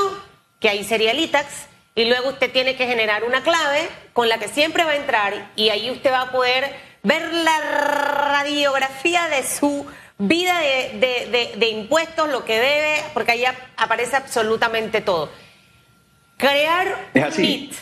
que 0.59 0.69
ahí 0.69 0.83
sería 0.83 1.11
el 1.11 1.19
ITAX, 1.19 1.67
y 1.95 2.05
luego 2.05 2.29
usted 2.29 2.51
tiene 2.51 2.75
que 2.75 2.87
generar 2.87 3.23
una 3.23 3.43
clave 3.43 3.87
con 4.13 4.27
la 4.29 4.39
que 4.39 4.47
siempre 4.47 4.83
va 4.83 4.91
a 4.91 4.95
entrar 4.95 5.51
y 5.55 5.69
ahí 5.69 5.91
usted 5.91 6.11
va 6.11 6.21
a 6.21 6.31
poder 6.31 6.75
ver 7.03 7.33
la 7.33 7.59
radiografía 7.59 9.27
de 9.27 9.43
su 9.43 9.85
vida 10.17 10.59
de, 10.59 11.67
impuestos, 11.71 12.29
lo 12.29 12.45
que 12.45 12.59
debe, 12.59 13.03
porque 13.13 13.33
ahí 13.33 13.45
aparece 13.77 14.15
absolutamente 14.15 15.01
todo. 15.01 15.29
Crear 16.37 17.09
un 17.13 17.41
NIT 17.41 17.75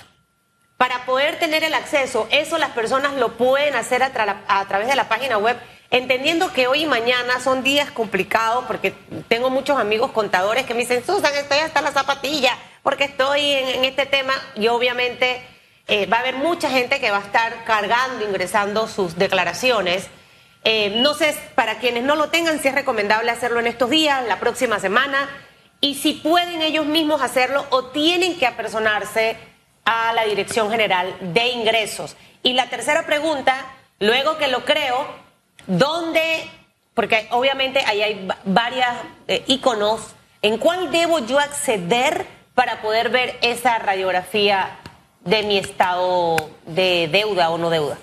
para 0.78 1.06
poder 1.06 1.38
tener 1.38 1.64
el 1.64 1.74
acceso, 1.76 2.28
eso 2.32 2.58
las 2.58 2.72
personas 2.72 3.14
lo 3.14 3.38
pueden 3.38 3.76
hacer 3.76 4.02
a, 4.02 4.12
a 4.48 4.68
través 4.68 4.88
de 4.88 4.96
la 4.96 5.08
página 5.08 5.38
web 5.38 5.58
entendiendo 5.92 6.54
que 6.54 6.68
hoy 6.68 6.84
y 6.84 6.86
mañana 6.86 7.42
son 7.42 7.64
días 7.64 7.92
complicados, 7.92 8.64
porque 8.66 8.94
tengo 9.28 9.50
muchos 9.50 9.78
amigos 9.78 10.12
contadores 10.12 10.66
que 10.66 10.74
me 10.74 10.80
dicen, 10.80 11.06
Susan, 11.06 11.36
estoy 11.36 11.60
hasta 11.60 11.82
la 11.82 11.92
zapatilla, 11.92 12.58
porque 12.82 13.04
estoy 13.04 13.42
en, 13.52 13.84
este 13.84 14.06
tema, 14.06 14.34
y 14.56 14.70
obviamente 14.70 15.42
eh, 15.88 16.06
va 16.06 16.18
a 16.18 16.20
haber 16.22 16.36
mucha 16.36 16.70
gente 16.70 17.02
que 17.02 17.12
va 17.12 17.18
a 17.18 17.22
estar 17.22 17.66
cargando, 17.66 18.26
ingresando 18.26 18.88
sus 18.88 19.18
declaraciones. 19.18 20.08
Eh, 20.64 20.94
no 21.02 21.14
sé, 21.14 21.36
para 21.56 21.80
quienes 21.80 22.04
no 22.04 22.16
lo 22.16 22.30
tengan, 22.30 22.60
si 22.62 22.70
es 22.70 22.74
recomendable 22.74 23.30
hacerlo 23.30 23.60
en 23.60 23.68
estos 23.68 23.90
días, 23.90 24.26
la 24.28 24.40
próxima 24.40 24.80
semana, 24.80 25.30
y 25.82 25.96
si 25.96 26.14
pueden 26.14 26.62
ellos 26.62 26.86
mismos 26.86 27.22
hacerlo 27.22 27.66
o 27.70 27.86
tienen 27.88 28.38
que 28.40 28.48
apersonarse 28.48 29.36
a 29.84 30.14
la 30.14 30.24
Dirección 30.24 30.72
General 30.72 31.14
de 31.20 31.48
Ingresos. 31.48 32.16
Y 32.44 32.54
la 32.54 32.70
tercera 32.70 33.06
pregunta, 33.06 33.66
luego 34.00 34.38
que 34.38 34.48
lo 34.48 34.64
creo, 34.64 35.31
¿Dónde? 35.68 36.22
Porque 36.94 37.28
obviamente 37.32 37.80
ahí 37.86 38.02
hay 38.02 38.28
varias 38.46 38.90
eh, 39.28 39.44
iconos. 39.48 40.16
¿En 40.42 40.58
cuál 40.58 40.92
debo 40.92 41.20
yo 41.20 41.40
acceder 41.40 42.26
para 42.56 42.82
poder 42.82 43.10
ver 43.10 43.36
esa 43.42 43.80
radiografía 43.80 44.78
de 45.24 45.44
mi 45.44 45.58
estado 45.58 46.36
de 46.66 47.10
deuda 47.12 47.50
o 47.52 47.58
no 47.58 47.70
deuda? 47.70 47.98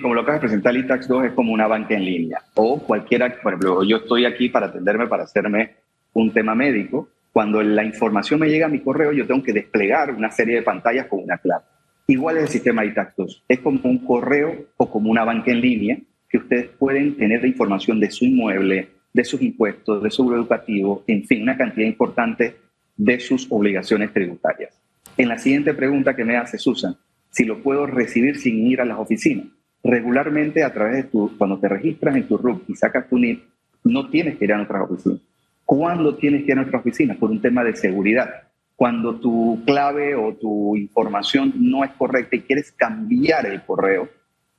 Como 0.00 0.14
lo 0.14 0.22
acabas 0.22 0.40
de 0.40 0.46
presentar, 0.46 0.74
el 0.74 0.84
ITAX 0.84 1.08
2 1.08 1.24
es 1.26 1.32
como 1.32 1.52
una 1.52 1.66
banca 1.66 1.94
en 1.94 2.04
línea. 2.04 2.40
O 2.54 2.78
cualquiera, 2.78 3.28
por 3.42 3.52
ejemplo, 3.52 3.82
yo 3.82 3.98
estoy 3.98 4.24
aquí 4.24 4.48
para 4.48 4.66
atenderme, 4.66 5.06
para 5.06 5.24
hacerme 5.24 5.76
un 6.12 6.32
tema 6.32 6.54
médico. 6.54 7.08
Cuando 7.32 7.62
la 7.62 7.84
información 7.84 8.40
me 8.40 8.48
llega 8.48 8.66
a 8.66 8.68
mi 8.68 8.80
correo, 8.80 9.12
yo 9.12 9.26
tengo 9.26 9.42
que 9.42 9.52
desplegar 9.52 10.12
una 10.12 10.30
serie 10.30 10.56
de 10.56 10.62
pantallas 10.62 11.06
con 11.06 11.22
una 11.22 11.38
clave. 11.38 11.64
Igual 12.06 12.36
es 12.36 12.42
el 12.44 12.48
sistema 12.50 12.84
ITAX 12.84 13.14
Es 13.48 13.60
como 13.60 13.80
un 13.84 13.98
correo 13.98 14.66
o 14.76 14.90
como 14.90 15.10
una 15.10 15.24
banca 15.24 15.50
en 15.50 15.60
línea 15.60 15.98
que 16.28 16.38
ustedes 16.38 16.68
pueden 16.78 17.16
tener 17.16 17.40
la 17.40 17.46
información 17.46 17.98
de 17.98 18.10
su 18.10 18.26
inmueble, 18.26 18.88
de 19.12 19.24
sus 19.24 19.40
impuestos, 19.40 20.02
de 20.02 20.10
seguro 20.10 20.36
educativo, 20.36 21.02
en 21.06 21.24
fin, 21.24 21.42
una 21.42 21.56
cantidad 21.56 21.86
importante 21.86 22.56
de 22.96 23.20
sus 23.20 23.46
obligaciones 23.50 24.12
tributarias. 24.12 24.78
En 25.16 25.28
la 25.28 25.38
siguiente 25.38 25.72
pregunta 25.72 26.14
que 26.14 26.24
me 26.24 26.36
hace 26.36 26.58
Susan, 26.58 26.96
si 27.30 27.44
lo 27.44 27.62
puedo 27.62 27.86
recibir 27.86 28.36
sin 28.36 28.66
ir 28.66 28.80
a 28.80 28.84
las 28.84 28.98
oficinas. 28.98 29.46
Regularmente 29.82 30.62
a 30.62 30.72
través 30.72 30.96
de 30.96 31.02
tu, 31.04 31.36
cuando 31.38 31.58
te 31.58 31.68
registras 31.68 32.16
en 32.16 32.26
tu 32.26 32.36
RUC 32.36 32.68
y 32.68 32.74
sacas 32.74 33.08
tu 33.08 33.18
NIP, 33.18 33.44
no 33.84 34.08
tienes 34.10 34.36
que 34.36 34.44
ir 34.44 34.52
a 34.52 34.56
nuestras 34.56 34.90
oficinas. 34.90 35.20
¿Cuándo 35.64 36.16
tienes 36.16 36.42
que 36.42 36.46
ir 36.48 36.52
a 36.52 36.56
nuestras 36.56 36.80
oficinas? 36.80 37.16
Por 37.16 37.30
un 37.30 37.40
tema 37.40 37.64
de 37.64 37.76
seguridad 37.76 38.43
cuando 38.76 39.20
tu 39.20 39.62
clave 39.64 40.14
o 40.14 40.34
tu 40.34 40.76
información 40.76 41.52
no 41.56 41.84
es 41.84 41.92
correcta 41.92 42.36
y 42.36 42.42
quieres 42.42 42.72
cambiar 42.72 43.46
el 43.46 43.62
correo, 43.62 44.08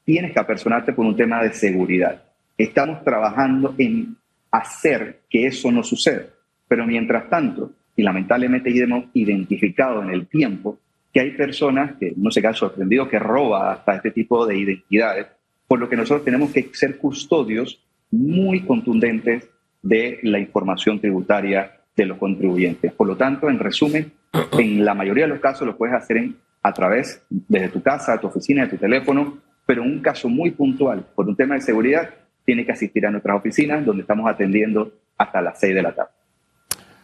tienes 0.05 0.31
que 0.31 0.39
apersonarte 0.39 0.93
por 0.93 1.05
un 1.05 1.15
tema 1.15 1.43
de 1.43 1.51
seguridad. 1.51 2.23
Estamos 2.57 3.03
trabajando 3.03 3.75
en 3.77 4.15
hacer 4.51 5.21
que 5.29 5.47
eso 5.47 5.71
no 5.71 5.83
suceda. 5.83 6.27
Pero 6.67 6.85
mientras 6.85 7.29
tanto, 7.29 7.73
y 7.95 8.03
lamentablemente 8.03 8.69
hemos 8.81 9.05
identificado 9.13 10.01
en 10.01 10.09
el 10.09 10.27
tiempo 10.27 10.79
que 11.13 11.19
hay 11.21 11.31
personas 11.31 11.95
que 11.97 12.13
no 12.15 12.31
se 12.31 12.41
quedan 12.41 12.55
sorprendidos 12.55 13.07
que 13.09 13.19
roba 13.19 13.71
hasta 13.71 13.95
este 13.95 14.11
tipo 14.11 14.45
de 14.45 14.57
identidades, 14.57 15.27
por 15.67 15.79
lo 15.79 15.89
que 15.89 15.95
nosotros 15.95 16.25
tenemos 16.25 16.51
que 16.51 16.69
ser 16.73 16.97
custodios 16.97 17.81
muy 18.11 18.61
contundentes 18.61 19.49
de 19.81 20.19
la 20.23 20.39
información 20.39 20.99
tributaria 20.99 21.74
de 21.95 22.05
los 22.05 22.17
contribuyentes. 22.17 22.91
Por 22.93 23.07
lo 23.07 23.15
tanto, 23.15 23.49
en 23.49 23.59
resumen, 23.59 24.11
en 24.57 24.83
la 24.83 24.93
mayoría 24.93 25.25
de 25.25 25.29
los 25.29 25.39
casos 25.39 25.65
lo 25.65 25.77
puedes 25.77 25.95
hacer 25.95 26.29
a 26.61 26.73
través 26.73 27.21
desde 27.29 27.69
tu 27.69 27.81
casa, 27.81 28.13
de 28.13 28.19
tu 28.19 28.27
oficina, 28.27 28.63
de 28.63 28.69
tu 28.69 28.77
teléfono, 28.77 29.37
pero 29.65 29.83
en 29.83 29.91
un 29.91 29.99
caso 30.01 30.29
muy 30.29 30.51
puntual, 30.51 31.05
por 31.15 31.27
un 31.27 31.35
tema 31.35 31.55
de 31.55 31.61
seguridad, 31.61 32.09
tiene 32.45 32.65
que 32.65 32.71
asistir 32.71 33.05
a 33.05 33.11
nuestras 33.11 33.37
oficinas 33.37 33.85
donde 33.85 34.01
estamos 34.01 34.29
atendiendo 34.29 34.91
hasta 35.17 35.41
las 35.41 35.59
6 35.59 35.75
de 35.75 35.81
la 35.81 35.93
tarde. 35.93 36.11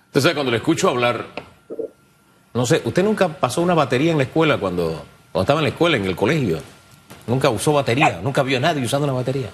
Entonces, 0.07 0.33
cuando 0.33 0.51
le 0.51 0.57
escucho 0.57 0.89
hablar, 0.89 1.25
no 2.53 2.65
sé, 2.65 2.81
¿usted 2.83 3.03
nunca 3.03 3.29
pasó 3.29 3.62
una 3.62 3.74
batería 3.74 4.12
en 4.12 4.17
la 4.17 4.24
escuela 4.24 4.57
cuando, 4.57 5.05
cuando 5.31 5.41
estaba 5.41 5.60
en 5.62 5.65
la 5.65 5.69
escuela, 5.69 5.98
en 5.98 6.05
el 6.05 6.15
colegio? 6.15 6.60
Nunca 7.27 7.50
usó 7.50 7.74
batería, 7.74 8.19
nunca 8.21 8.43
vio 8.43 8.57
a 8.57 8.62
nadie 8.62 8.83
usando 8.83 9.05
una 9.05 9.13
batería. 9.13 9.50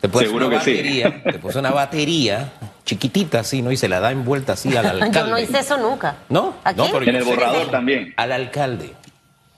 Te 0.00 0.08
Seguro 0.08 0.48
que 0.48 0.56
batería, 0.56 1.22
sí. 1.24 1.32
Te 1.32 1.38
puse 1.38 1.58
una 1.58 1.70
batería 1.70 2.52
chiquitita 2.84 3.40
así, 3.40 3.62
¿no? 3.62 3.72
Y 3.72 3.76
se 3.76 3.88
la 3.88 4.00
da 4.00 4.12
envuelta 4.12 4.54
así 4.54 4.76
al 4.76 4.86
alcalde. 4.86 5.18
Yo 5.18 5.26
no 5.26 5.38
hice 5.38 5.58
eso 5.58 5.76
nunca. 5.76 6.16
¿No? 6.28 6.54
¿A 6.64 6.72
no, 6.72 6.86
en 7.00 7.16
el 7.16 7.24
borrador 7.24 7.70
también. 7.70 8.14
Al 8.16 8.32
alcalde. 8.32 8.94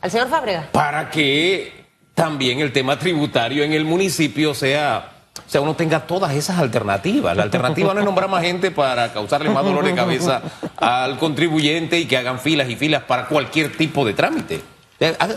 ¿Al 0.00 0.11
señor 0.11 0.28
Fábrega? 0.28 0.68
Para 0.73 1.11
que 1.11 1.85
también 2.14 2.61
el 2.61 2.73
tema 2.73 2.99
tributario 2.99 3.64
en 3.64 3.73
el 3.73 3.85
municipio 3.85 4.54
sea... 4.54 5.12
O 5.37 5.50
sea, 5.50 5.61
uno 5.61 5.76
tenga 5.76 6.00
todas 6.06 6.35
esas 6.35 6.59
alternativas. 6.59 7.37
La 7.37 7.42
alternativa 7.42 7.92
no 7.92 8.00
es 8.00 8.06
nombrar 8.06 8.28
más 8.30 8.42
gente 8.42 8.71
para 8.71 9.12
causarle 9.12 9.50
más 9.50 9.64
dolor 9.64 9.85
de 9.85 9.95
cabeza 9.95 10.40
al 10.78 11.18
contribuyente 11.18 12.00
y 12.00 12.06
que 12.06 12.16
hagan 12.16 12.40
filas 12.40 12.71
y 12.71 12.76
filas 12.76 13.02
para 13.02 13.26
cualquier 13.26 13.76
tipo 13.76 14.04
de 14.06 14.14
trámite. 14.14 14.62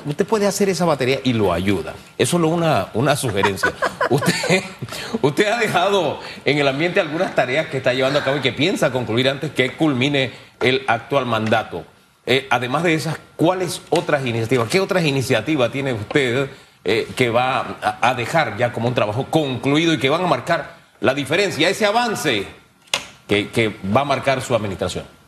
Usted 0.06 0.26
puede 0.26 0.48
hacer 0.48 0.70
esa 0.70 0.86
batería 0.86 1.20
y 1.24 1.34
lo 1.34 1.52
ayuda. 1.52 1.94
Es 2.18 2.30
solo 2.30 2.48
una, 2.48 2.88
una 2.94 3.16
sugerencia. 3.18 3.74
usted, 4.10 4.64
usted 5.22 5.48
ha 5.48 5.58
dejado 5.58 6.20
en 6.46 6.58
el 6.60 6.68
ambiente 6.68 7.02
algunas 7.02 7.36
tareas 7.36 7.68
que 7.68 7.78
está 7.78 7.94
llevando 7.94 8.20
a 8.20 8.24
cabo 8.24 8.38
y 8.38 8.42
que 8.42 8.54
piensa 8.54 8.92
concluir 8.92 9.28
antes 9.28 9.52
que 9.52 9.74
culmine 9.74 10.32
el 10.62 10.84
actual 10.88 11.26
mandato. 11.26 11.84
Eh, 12.26 12.48
además 12.50 12.84
de 12.84 12.94
esas, 12.94 13.18
¿cuáles 13.36 13.82
otras 13.90 14.26
iniciativas? 14.26 14.70
¿Qué 14.70 14.80
otras 14.80 15.04
iniciativas 15.04 15.72
tiene 15.72 15.94
usted 15.94 16.50
eh, 16.86 17.08
que 17.16 17.30
va 17.30 17.80
a, 18.02 18.14
dejar 18.14 18.56
ya 18.56 18.72
como 18.72 18.88
un 18.88 18.94
trabajo 18.94 19.26
concluido 19.30 19.94
y 19.94 19.98
que 19.98 20.10
van 20.10 20.24
a 20.24 20.28
marcar 20.28 20.78
la 21.02 21.14
diferencia, 21.14 21.68
ese 21.68 21.86
avance 21.86 22.46
que, 23.28 23.50
que 23.50 23.76
va 23.96 24.02
a 24.02 24.06
marcar 24.06 24.42
su 24.42 24.56
administración? 24.56 25.19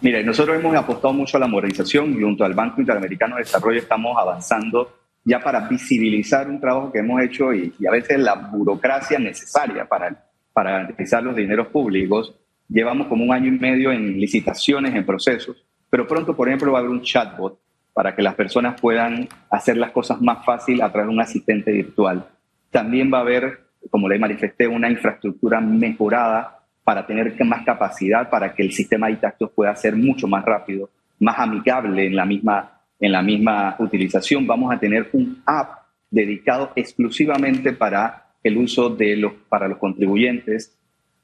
Mira, 0.00 0.22
nosotros 0.22 0.58
hemos 0.58 0.74
apostado 0.76 1.14
mucho 1.14 1.36
a 1.36 1.40
la 1.40 1.46
modernización 1.46 2.12
y 2.18 2.22
junto 2.22 2.44
al 2.44 2.54
Banco 2.54 2.80
Interamericano 2.80 3.36
de 3.36 3.42
Desarrollo 3.42 3.78
estamos 3.78 4.16
avanzando 4.18 4.92
ya 5.24 5.40
para 5.40 5.60
visibilizar 5.60 6.48
un 6.48 6.60
trabajo 6.60 6.92
que 6.92 6.98
hemos 6.98 7.22
hecho 7.22 7.54
y, 7.54 7.72
a 7.88 7.90
veces 7.90 8.18
la 8.18 8.34
burocracia 8.34 9.18
necesaria 9.18 9.86
para, 9.86 10.26
para 10.52 10.72
garantizar 10.72 11.22
los 11.22 11.34
dineros 11.34 11.68
públicos. 11.68 12.34
Llevamos 12.68 13.06
como 13.06 13.24
un 13.24 13.32
año 13.32 13.48
y 13.48 13.58
medio 13.58 13.92
en 13.92 14.18
licitaciones, 14.18 14.94
en 14.94 15.06
procesos, 15.06 15.64
pero 15.88 16.06
pronto, 16.06 16.36
por 16.36 16.48
ejemplo, 16.48 16.72
va 16.72 16.78
a 16.78 16.80
haber 16.80 16.90
un 16.90 17.02
chatbot 17.02 17.58
para 17.94 18.14
que 18.14 18.22
las 18.22 18.34
personas 18.34 18.78
puedan 18.78 19.28
hacer 19.50 19.76
las 19.76 19.92
cosas 19.92 20.20
más 20.20 20.44
fácil 20.44 20.82
a 20.82 20.90
través 20.90 21.08
de 21.08 21.14
un 21.14 21.20
asistente 21.20 21.72
virtual. 21.72 22.26
También 22.70 23.10
va 23.12 23.18
a 23.18 23.20
haber, 23.22 23.60
como 23.88 24.08
le 24.08 24.18
manifesté, 24.18 24.66
una 24.66 24.90
infraestructura 24.90 25.60
mejorada 25.60 26.53
para 26.84 27.06
tener 27.06 27.34
más 27.44 27.64
capacidad 27.64 28.28
para 28.28 28.54
que 28.54 28.62
el 28.62 28.72
sistema 28.72 29.08
de 29.08 29.16
tactos 29.16 29.50
pueda 29.50 29.74
ser 29.74 29.96
mucho 29.96 30.28
más 30.28 30.44
rápido, 30.44 30.90
más 31.18 31.38
amigable 31.38 32.06
en 32.06 32.14
la 32.14 32.26
misma, 32.26 32.82
en 33.00 33.10
la 33.10 33.22
misma 33.22 33.74
utilización. 33.78 34.46
Vamos 34.46 34.72
a 34.72 34.78
tener 34.78 35.08
un 35.12 35.42
app 35.46 35.84
dedicado 36.10 36.72
exclusivamente 36.76 37.72
para 37.72 38.26
el 38.42 38.58
uso 38.58 38.90
de 38.90 39.16
los, 39.16 39.32
para 39.48 39.66
los 39.66 39.78
contribuyentes. 39.78 40.78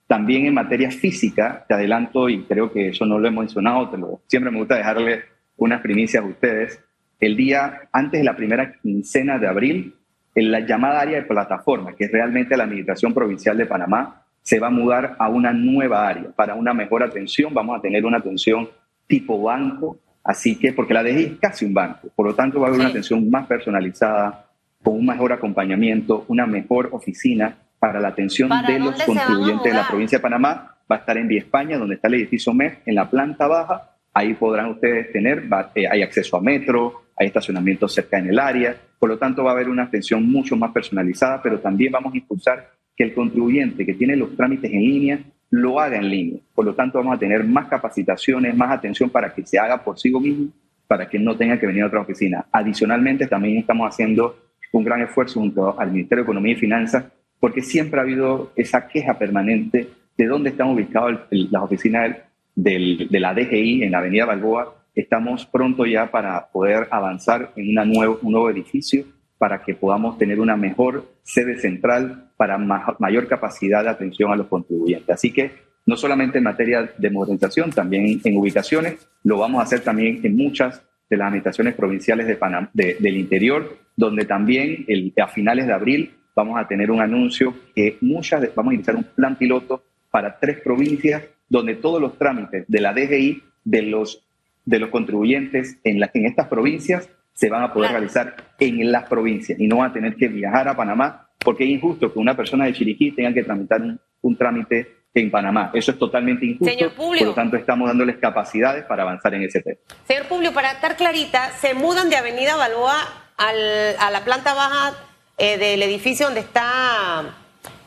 También 0.06 0.46
en 0.46 0.54
materia 0.54 0.90
física, 0.90 1.64
te 1.68 1.74
adelanto, 1.74 2.28
y 2.28 2.42
creo 2.44 2.72
que 2.72 2.88
eso 2.88 3.04
no 3.04 3.18
lo 3.18 3.28
he 3.28 3.30
mencionado, 3.30 3.90
te 3.90 3.98
siempre 4.26 4.50
me 4.50 4.58
gusta 4.58 4.76
dejarle 4.76 5.22
unas 5.56 5.82
primicias 5.82 6.24
a 6.24 6.26
ustedes. 6.26 6.82
El 7.20 7.36
día 7.36 7.82
antes 7.92 8.18
de 8.20 8.24
la 8.24 8.34
primera 8.34 8.72
quincena 8.80 9.38
de 9.38 9.46
abril, 9.46 9.94
en 10.34 10.50
la 10.50 10.60
llamada 10.60 11.00
área 11.00 11.18
de 11.18 11.26
plataforma, 11.26 11.94
que 11.94 12.04
es 12.04 12.12
realmente 12.12 12.56
la 12.56 12.64
Administración 12.64 13.12
Provincial 13.12 13.56
de 13.56 13.66
Panamá, 13.66 14.19
se 14.42 14.58
va 14.58 14.68
a 14.68 14.70
mudar 14.70 15.16
a 15.18 15.28
una 15.28 15.52
nueva 15.52 16.08
área 16.08 16.30
para 16.34 16.54
una 16.54 16.74
mejor 16.74 17.02
atención. 17.02 17.52
Vamos 17.54 17.78
a 17.78 17.82
tener 17.82 18.04
una 18.04 18.18
atención 18.18 18.68
tipo 19.06 19.42
banco, 19.42 19.98
así 20.24 20.56
que, 20.56 20.72
porque 20.72 20.94
la 20.94 21.02
DGI 21.02 21.24
es 21.24 21.38
casi 21.40 21.64
un 21.64 21.74
banco, 21.74 22.08
por 22.14 22.26
lo 22.26 22.34
tanto 22.34 22.60
va 22.60 22.66
a 22.66 22.68
haber 22.68 22.80
una 22.80 22.90
atención 22.90 23.28
más 23.28 23.46
personalizada, 23.46 24.46
con 24.82 24.94
un 24.94 25.06
mejor 25.06 25.32
acompañamiento, 25.32 26.24
una 26.28 26.46
mejor 26.46 26.88
oficina 26.92 27.56
para 27.78 28.00
la 28.00 28.08
atención 28.08 28.50
de 28.66 28.78
los 28.78 29.02
contribuyentes 29.02 29.72
de 29.72 29.78
la 29.78 29.88
provincia 29.88 30.18
de 30.18 30.22
Panamá. 30.22 30.76
Va 30.90 30.96
a 30.96 30.98
estar 31.00 31.16
en 31.16 31.28
Vía 31.28 31.40
España, 31.40 31.78
donde 31.78 31.96
está 31.96 32.08
el 32.08 32.14
edificio 32.14 32.52
MES, 32.52 32.78
en 32.86 32.94
la 32.94 33.08
planta 33.08 33.46
baja. 33.46 33.96
Ahí 34.12 34.34
podrán 34.34 34.70
ustedes 34.70 35.12
tener, 35.12 35.44
eh, 35.74 35.86
hay 35.88 36.02
acceso 36.02 36.36
a 36.36 36.40
metro, 36.40 37.04
hay 37.16 37.28
estacionamiento 37.28 37.88
cerca 37.88 38.18
en 38.18 38.28
el 38.28 38.38
área. 38.38 38.76
Por 38.98 39.08
lo 39.08 39.18
tanto, 39.18 39.44
va 39.44 39.50
a 39.50 39.54
haber 39.54 39.68
una 39.68 39.84
atención 39.84 40.28
mucho 40.30 40.56
más 40.56 40.72
personalizada, 40.72 41.40
pero 41.42 41.60
también 41.60 41.92
vamos 41.92 42.12
a 42.12 42.16
impulsar 42.16 42.70
que 43.00 43.04
el 43.04 43.14
contribuyente 43.14 43.86
que 43.86 43.94
tiene 43.94 44.14
los 44.14 44.36
trámites 44.36 44.70
en 44.70 44.82
línea 44.82 45.18
lo 45.48 45.80
haga 45.80 45.96
en 45.96 46.10
línea. 46.10 46.40
Por 46.54 46.66
lo 46.66 46.74
tanto, 46.74 46.98
vamos 46.98 47.16
a 47.16 47.18
tener 47.18 47.42
más 47.44 47.66
capacitaciones, 47.66 48.54
más 48.54 48.70
atención 48.70 49.08
para 49.08 49.32
que 49.32 49.46
se 49.46 49.58
haga 49.58 49.82
por 49.82 49.98
sí 49.98 50.10
mismo, 50.10 50.48
para 50.86 51.08
que 51.08 51.18
no 51.18 51.34
tenga 51.34 51.58
que 51.58 51.66
venir 51.66 51.84
a 51.84 51.86
otra 51.86 52.02
oficina. 52.02 52.44
Adicionalmente, 52.52 53.26
también 53.26 53.56
estamos 53.56 53.88
haciendo 53.88 54.36
un 54.72 54.84
gran 54.84 55.00
esfuerzo 55.00 55.40
junto 55.40 55.80
al 55.80 55.92
Ministerio 55.92 56.24
de 56.24 56.26
Economía 56.26 56.52
y 56.52 56.56
Finanzas, 56.56 57.06
porque 57.38 57.62
siempre 57.62 58.00
ha 58.00 58.02
habido 58.02 58.52
esa 58.54 58.86
queja 58.86 59.18
permanente 59.18 59.88
de 60.18 60.26
dónde 60.26 60.50
están 60.50 60.68
ubicadas 60.68 61.20
las 61.30 61.62
oficinas 61.62 62.18
de 62.54 63.08
la 63.12 63.32
DGI 63.32 63.82
en 63.82 63.92
la 63.92 63.98
Avenida 64.00 64.26
Balboa. 64.26 64.74
Estamos 64.94 65.46
pronto 65.46 65.86
ya 65.86 66.10
para 66.10 66.48
poder 66.48 66.86
avanzar 66.90 67.50
en 67.56 67.78
un 67.78 68.18
nuevo 68.30 68.50
edificio 68.50 69.06
para 69.40 69.62
que 69.62 69.74
podamos 69.74 70.18
tener 70.18 70.38
una 70.38 70.54
mejor 70.54 71.14
sede 71.22 71.58
central 71.58 72.30
para 72.36 72.58
mayor 72.58 73.26
capacidad 73.26 73.82
de 73.82 73.88
atención 73.88 74.30
a 74.30 74.36
los 74.36 74.48
contribuyentes. 74.48 75.08
Así 75.08 75.32
que 75.32 75.52
no 75.86 75.96
solamente 75.96 76.36
en 76.36 76.44
materia 76.44 76.92
de 76.98 77.10
modernización, 77.10 77.70
también 77.70 78.20
en 78.22 78.36
ubicaciones, 78.36 79.08
lo 79.24 79.38
vamos 79.38 79.60
a 79.60 79.62
hacer 79.62 79.80
también 79.80 80.20
en 80.22 80.36
muchas 80.36 80.82
de 81.08 81.16
las 81.16 81.28
administraciones 81.28 81.74
provinciales 81.74 82.26
de 82.26 82.96
del 83.00 83.16
interior, 83.16 83.78
donde 83.96 84.26
también 84.26 84.84
a 85.18 85.28
finales 85.28 85.66
de 85.66 85.72
abril 85.72 86.10
vamos 86.36 86.60
a 86.60 86.68
tener 86.68 86.90
un 86.90 87.00
anuncio 87.00 87.54
que 87.74 87.96
muchas, 88.02 88.54
vamos 88.54 88.72
a 88.72 88.74
iniciar 88.74 88.96
un 88.96 89.04
plan 89.04 89.36
piloto 89.36 89.82
para 90.10 90.38
tres 90.38 90.60
provincias, 90.60 91.22
donde 91.48 91.76
todos 91.76 91.98
los 91.98 92.18
trámites 92.18 92.66
de 92.68 92.80
la 92.82 92.92
DGI 92.92 93.42
de 93.64 93.82
los, 93.84 94.22
de 94.66 94.80
los 94.80 94.90
contribuyentes 94.90 95.78
en 95.82 96.26
estas 96.26 96.48
provincias 96.48 97.08
se 97.40 97.48
van 97.48 97.62
a 97.62 97.72
poder 97.72 97.92
realizar 97.92 98.36
en 98.58 98.92
las 98.92 99.08
provincias 99.08 99.58
y 99.58 99.66
no 99.66 99.78
van 99.78 99.90
a 99.90 99.92
tener 99.94 100.14
que 100.14 100.28
viajar 100.28 100.68
a 100.68 100.76
Panamá, 100.76 101.30
porque 101.38 101.64
es 101.64 101.70
injusto 101.70 102.12
que 102.12 102.18
una 102.18 102.36
persona 102.36 102.66
de 102.66 102.74
Chiriquí 102.74 103.12
tenga 103.12 103.32
que 103.32 103.42
tramitar 103.42 103.80
un, 103.80 103.98
un 104.20 104.36
trámite 104.36 104.96
en 105.14 105.30
Panamá. 105.30 105.70
Eso 105.72 105.92
es 105.92 105.98
totalmente 105.98 106.44
injusto. 106.44 106.90
por 106.94 107.22
lo 107.22 107.32
tanto, 107.32 107.56
estamos 107.56 107.88
dándoles 107.88 108.18
capacidades 108.18 108.84
para 108.84 109.04
avanzar 109.04 109.32
en 109.32 109.44
ese 109.44 109.62
tema. 109.62 109.78
Señor 110.06 110.26
Publio, 110.26 110.52
para 110.52 110.72
estar 110.72 110.96
clarita, 110.96 111.50
se 111.52 111.72
mudan 111.72 112.10
de 112.10 112.16
Avenida 112.16 112.56
Balboa 112.56 112.96
a 113.38 114.10
la 114.10 114.20
planta 114.22 114.52
baja 114.52 114.92
eh, 115.38 115.56
del 115.56 115.82
edificio 115.82 116.26
donde 116.26 116.40
está 116.40 117.24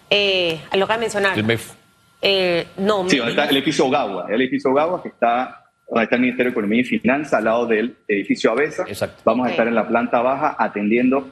eh, 0.09 0.59
lo 0.73 0.87
que 0.87 0.93
ha 0.93 0.97
mencionado. 0.97 1.35
El 1.35 1.43
MEF. 1.43 1.73
Eh, 2.23 2.65
no, 2.77 3.07
sí, 3.07 3.17
donde 3.17 3.33
está 3.33 3.45
el 3.45 3.57
edificio 3.57 3.85
Ogawa. 3.85 4.25
El 4.29 4.41
edificio 4.41 4.71
Ogawa 4.71 5.03
que 5.03 5.09
está 5.09 5.62
donde 5.89 6.03
está 6.03 6.15
el 6.15 6.21
Ministerio 6.21 6.51
de 6.51 6.53
Economía 6.53 6.81
y 6.81 6.85
Finanzas, 6.85 7.33
al 7.33 7.45
lado 7.45 7.65
del 7.67 7.97
edificio 8.07 8.51
Avesa. 8.51 8.83
Exacto. 8.87 9.21
Vamos 9.25 9.47
a 9.47 9.51
estar 9.51 9.67
en 9.67 9.75
la 9.75 9.87
planta 9.87 10.21
baja 10.21 10.55
atendiendo 10.57 11.31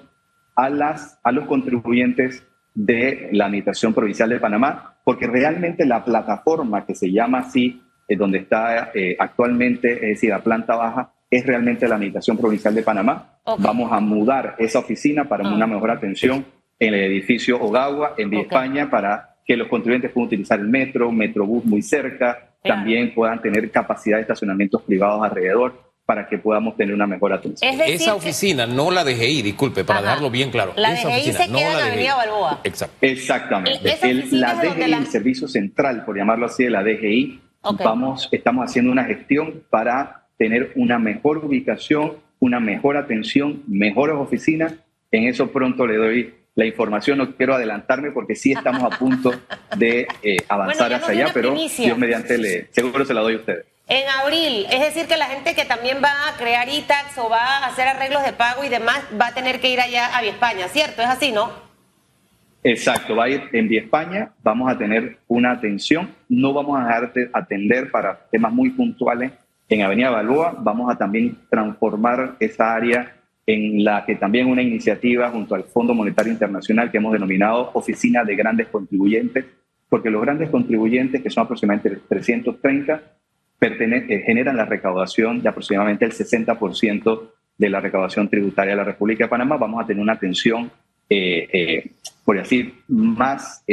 a, 0.55 0.69
las, 0.69 1.19
a 1.23 1.31
los 1.31 1.45
contribuyentes 1.45 2.45
de 2.73 3.29
la 3.31 3.45
Administración 3.45 3.93
Provincial 3.93 4.29
de 4.29 4.39
Panamá, 4.39 4.95
porque 5.03 5.27
realmente 5.27 5.85
la 5.85 6.03
plataforma 6.05 6.85
que 6.85 6.95
se 6.95 7.11
llama 7.11 7.39
así, 7.39 7.81
eh, 8.07 8.15
donde 8.15 8.39
está 8.39 8.91
eh, 8.93 9.15
actualmente, 9.19 9.93
es 9.93 10.01
decir, 10.01 10.29
la 10.29 10.39
planta 10.39 10.75
baja, 10.75 11.13
es 11.29 11.45
realmente 11.45 11.87
la 11.87 11.95
Administración 11.95 12.37
Provincial 12.37 12.75
de 12.75 12.83
Panamá. 12.83 13.39
Vamos 13.57 13.91
a 13.91 13.99
mudar 14.01 14.55
esa 14.59 14.79
oficina 14.79 15.25
para 15.25 15.47
una 15.47 15.65
mejor 15.65 15.89
atención 15.89 16.45
en 16.77 16.93
el 16.93 17.03
edificio 17.11 17.59
Ogawa, 17.61 18.15
en 18.17 18.29
Vía 18.29 18.41
España, 18.41 18.89
para 18.89 19.35
que 19.45 19.55
los 19.55 19.69
contribuyentes 19.69 20.11
puedan 20.11 20.27
utilizar 20.27 20.59
el 20.59 20.67
metro, 20.67 21.11
metrobús 21.11 21.63
muy 21.63 21.81
cerca, 21.81 22.50
también 22.63 23.13
puedan 23.13 23.41
tener 23.41 23.69
capacidad 23.71 24.17
de 24.17 24.21
estacionamientos 24.21 24.81
privados 24.83 25.23
alrededor 25.23 25.91
para 26.05 26.27
que 26.27 26.37
podamos 26.37 26.75
tener 26.75 26.93
una 26.93 27.07
mejor 27.07 27.31
atención. 27.31 27.79
esa 27.81 28.15
oficina, 28.15 28.65
no 28.65 28.91
la 28.91 29.03
DGI, 29.03 29.41
disculpe, 29.43 29.85
para 29.85 30.01
dejarlo 30.01 30.29
bien 30.29 30.51
claro. 30.51 30.73
La 30.75 30.93
esa 30.93 31.07
DGI 31.07 31.15
oficina, 31.15 31.45
se 31.45 31.51
queda 31.51 31.71
en 31.71 31.77
la 31.77 31.85
Avenida 31.85 32.15
Balboa. 32.15 32.61
Exacto. 32.63 32.97
Exactamente. 33.01 33.97
la 34.31 34.55
DGI, 34.55 34.93
el 34.93 35.07
servicio 35.07 35.47
central, 35.47 36.03
por 36.03 36.17
llamarlo 36.17 36.47
así, 36.47 36.65
de 36.65 36.69
la 36.69 36.83
DGI, 36.83 37.39
vamos, 37.83 38.27
estamos 38.31 38.65
haciendo 38.65 38.91
una 38.91 39.05
gestión 39.05 39.63
para 39.69 40.27
tener 40.37 40.73
una 40.75 40.99
mejor 40.99 41.37
ubicación, 41.37 42.17
una 42.39 42.59
mejor 42.59 42.97
atención, 42.97 43.63
mejores 43.67 44.15
oficinas. 44.17 44.73
En 45.11 45.25
eso 45.25 45.51
pronto 45.51 45.85
le 45.85 45.97
doy 45.97 46.33
la 46.55 46.65
información, 46.65 47.17
no 47.17 47.35
quiero 47.35 47.55
adelantarme 47.55 48.11
porque 48.11 48.35
sí 48.35 48.51
estamos 48.51 48.83
a 48.83 48.97
punto 48.97 49.33
de 49.77 50.07
eh, 50.21 50.37
avanzar 50.49 50.93
hacia 50.93 51.09
allá, 51.09 51.31
pero 51.33 51.53
Dios 51.53 51.97
mediante 51.97 52.37
le, 52.37 52.67
seguro 52.71 53.05
se 53.05 53.13
la 53.13 53.21
doy 53.21 53.35
a 53.35 53.37
ustedes 53.37 53.65
en 53.91 54.07
abril. 54.07 54.65
Es 54.71 54.79
decir, 54.79 55.05
que 55.05 55.17
la 55.17 55.25
gente 55.25 55.53
que 55.53 55.65
también 55.65 55.97
va 56.01 56.29
a 56.29 56.37
crear 56.37 56.69
ITAX 56.69 57.17
o 57.17 57.29
va 57.29 57.57
a 57.57 57.67
hacer 57.67 57.89
arreglos 57.89 58.23
de 58.23 58.31
pago 58.31 58.63
y 58.63 58.69
demás 58.69 59.03
va 59.19 59.27
a 59.27 59.33
tener 59.33 59.59
que 59.59 59.69
ir 59.69 59.81
allá 59.81 60.17
a 60.17 60.21
Vía 60.21 60.31
España, 60.31 60.67
¿cierto? 60.69 61.01
Es 61.01 61.09
así, 61.09 61.33
¿no? 61.33 61.51
Exacto, 62.63 63.15
va 63.15 63.25
a 63.25 63.29
ir 63.29 63.49
en 63.51 63.67
Vía 63.67 63.81
España, 63.81 64.31
vamos 64.43 64.71
a 64.71 64.77
tener 64.77 65.17
una 65.27 65.51
atención, 65.51 66.09
no 66.29 66.53
vamos 66.53 66.79
a 66.79 66.85
dejar 66.85 67.11
de 67.11 67.29
atender 67.33 67.91
para 67.91 68.17
temas 68.31 68.53
muy 68.53 68.69
puntuales 68.69 69.33
en 69.67 69.81
Avenida 69.81 70.09
Balboa, 70.09 70.55
vamos 70.57 70.89
a 70.93 70.97
también 70.97 71.37
transformar 71.49 72.35
esa 72.39 72.73
área 72.73 73.15
en 73.53 73.83
la 73.83 74.05
que 74.05 74.15
también 74.15 74.47
una 74.47 74.61
iniciativa 74.61 75.29
junto 75.29 75.55
al 75.55 75.63
Fondo 75.63 75.93
Monetario 75.93 76.31
Internacional 76.31 76.91
que 76.91 76.97
hemos 76.97 77.13
denominado 77.13 77.71
Oficina 77.73 78.23
de 78.23 78.35
Grandes 78.35 78.67
Contribuyentes, 78.67 79.45
porque 79.89 80.09
los 80.09 80.21
grandes 80.21 80.49
contribuyentes, 80.49 81.21
que 81.21 81.29
son 81.29 81.43
aproximadamente 81.43 81.89
330, 82.07 83.03
eh, 83.61 84.23
generan 84.25 84.55
la 84.55 84.65
recaudación 84.65 85.41
de 85.41 85.49
aproximadamente 85.49 86.05
el 86.05 86.11
60% 86.11 87.29
de 87.57 87.69
la 87.69 87.81
recaudación 87.81 88.29
tributaria 88.29 88.71
de 88.71 88.77
la 88.77 88.83
República 88.85 89.25
de 89.25 89.29
Panamá. 89.29 89.57
Vamos 89.57 89.83
a 89.83 89.85
tener 89.85 90.01
una 90.01 90.13
atención, 90.13 90.71
eh, 91.09 91.47
eh, 91.51 91.91
por 92.23 92.37
decir, 92.37 92.73
más 92.87 93.65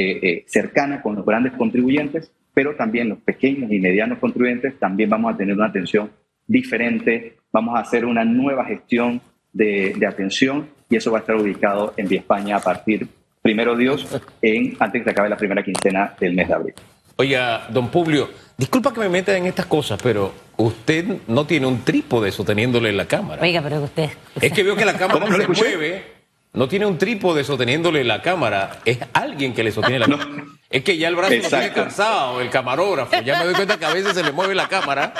cercana 0.46 1.00
con 1.00 1.14
los 1.14 1.24
grandes 1.24 1.52
contribuyentes, 1.52 2.32
pero 2.52 2.74
también 2.74 3.08
los 3.08 3.18
pequeños 3.18 3.70
y 3.70 3.78
medianos 3.78 4.18
contribuyentes 4.18 4.78
también 4.78 5.08
vamos 5.08 5.32
a 5.32 5.36
tener 5.36 5.54
una 5.54 5.66
atención 5.66 6.10
diferente. 6.46 7.36
Vamos 7.52 7.76
a 7.76 7.82
hacer 7.82 8.04
una 8.04 8.24
nueva 8.24 8.64
gestión 8.64 9.20
de, 9.52 9.98
atención 10.06 10.68
y 10.90 10.96
eso 10.96 11.10
va 11.10 11.18
a 11.18 11.20
estar 11.20 11.36
ubicado 11.36 11.94
en 11.96 12.08
Vía 12.08 12.20
España 12.20 12.56
a 12.56 12.60
partir, 12.60 13.06
primero 13.42 13.76
Dios, 13.76 14.06
en, 14.42 14.76
antes 14.78 15.00
de 15.00 15.04
que 15.04 15.10
acabe 15.10 15.28
la 15.28 15.36
primera 15.36 15.62
quincena 15.62 16.14
del 16.18 16.34
mes 16.34 16.48
de 16.48 16.54
abril. 16.54 16.74
Oiga, 17.16 17.66
don 17.70 17.88
Publio, 17.88 18.30
disculpa 18.56 18.92
que 18.92 19.00
me 19.00 19.08
meta 19.08 19.36
en 19.36 19.46
estas 19.46 19.66
cosas, 19.66 20.00
pero 20.02 20.32
usted 20.56 21.04
no 21.26 21.46
tiene 21.46 21.66
un 21.66 21.84
trípode 21.84 22.30
sosteniéndole 22.30 22.92
la 22.92 23.06
cámara. 23.06 23.42
Oiga, 23.42 23.60
pero 23.60 23.82
usted... 23.82 24.10
Es 24.40 24.52
que 24.52 24.62
veo 24.62 24.76
que 24.76 24.84
la 24.84 24.94
cámara 24.98 25.26
no 25.26 25.36
se 25.36 25.48
mueve, 25.48 26.04
no 26.52 26.68
tiene 26.68 26.86
un 26.86 26.96
trípode 26.96 27.44
sosteniéndole 27.44 28.04
la 28.04 28.22
cámara, 28.22 28.78
es 28.84 28.98
alguien 29.12 29.52
que 29.52 29.64
le 29.64 29.72
sostiene 29.72 29.98
la 29.98 30.06
cámara. 30.06 30.44
Es 30.70 30.84
que 30.84 30.96
ya 30.96 31.08
el 31.08 31.16
brazo 31.16 31.34
no 31.34 31.48
tiene 31.48 31.72
cansado, 31.72 32.40
el 32.40 32.50
camarógrafo, 32.50 33.20
ya 33.22 33.38
me 33.38 33.46
doy 33.46 33.54
cuenta 33.54 33.78
que 33.78 33.84
a 33.84 33.92
veces 33.92 34.14
se 34.14 34.22
le 34.22 34.32
mueve 34.32 34.54
la 34.54 34.68
cámara. 34.68 35.14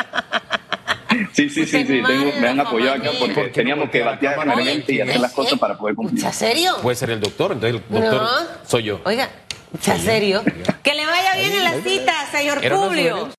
Sí, 1.33 1.49
sí, 1.49 1.67
sí, 1.67 1.85
sí. 1.87 2.03
me 2.41 2.49
han 2.49 2.61
apoyado 2.61 2.97
acá 2.97 3.11
porque 3.19 3.45
teníamos 3.49 3.91
que 3.91 4.03
batear 4.03 4.39
realmente 4.45 4.93
y 4.93 5.01
hacer 5.01 5.21
las 5.21 5.33
cosas 5.33 5.59
para 5.59 5.77
poder 5.77 5.95
cumplir. 5.95 6.25
¿En 6.25 6.33
serio? 6.33 6.77
Puede 6.83 6.97
ser 6.97 7.11
el 7.11 7.21
doctor, 7.21 7.53
entonces 7.53 7.81
el 7.89 8.01
doctor 8.01 8.29
soy 8.67 8.83
yo. 8.85 9.01
Oiga, 9.05 9.29
¿en 9.87 10.01
serio? 10.01 10.43
Que 10.83 10.95
le 10.95 11.07
vaya 11.07 11.35
bien 11.37 11.53
en 11.53 11.65
la 11.65 11.81
cita, 11.83 12.13
señor 12.31 12.61
Publio. 12.61 13.27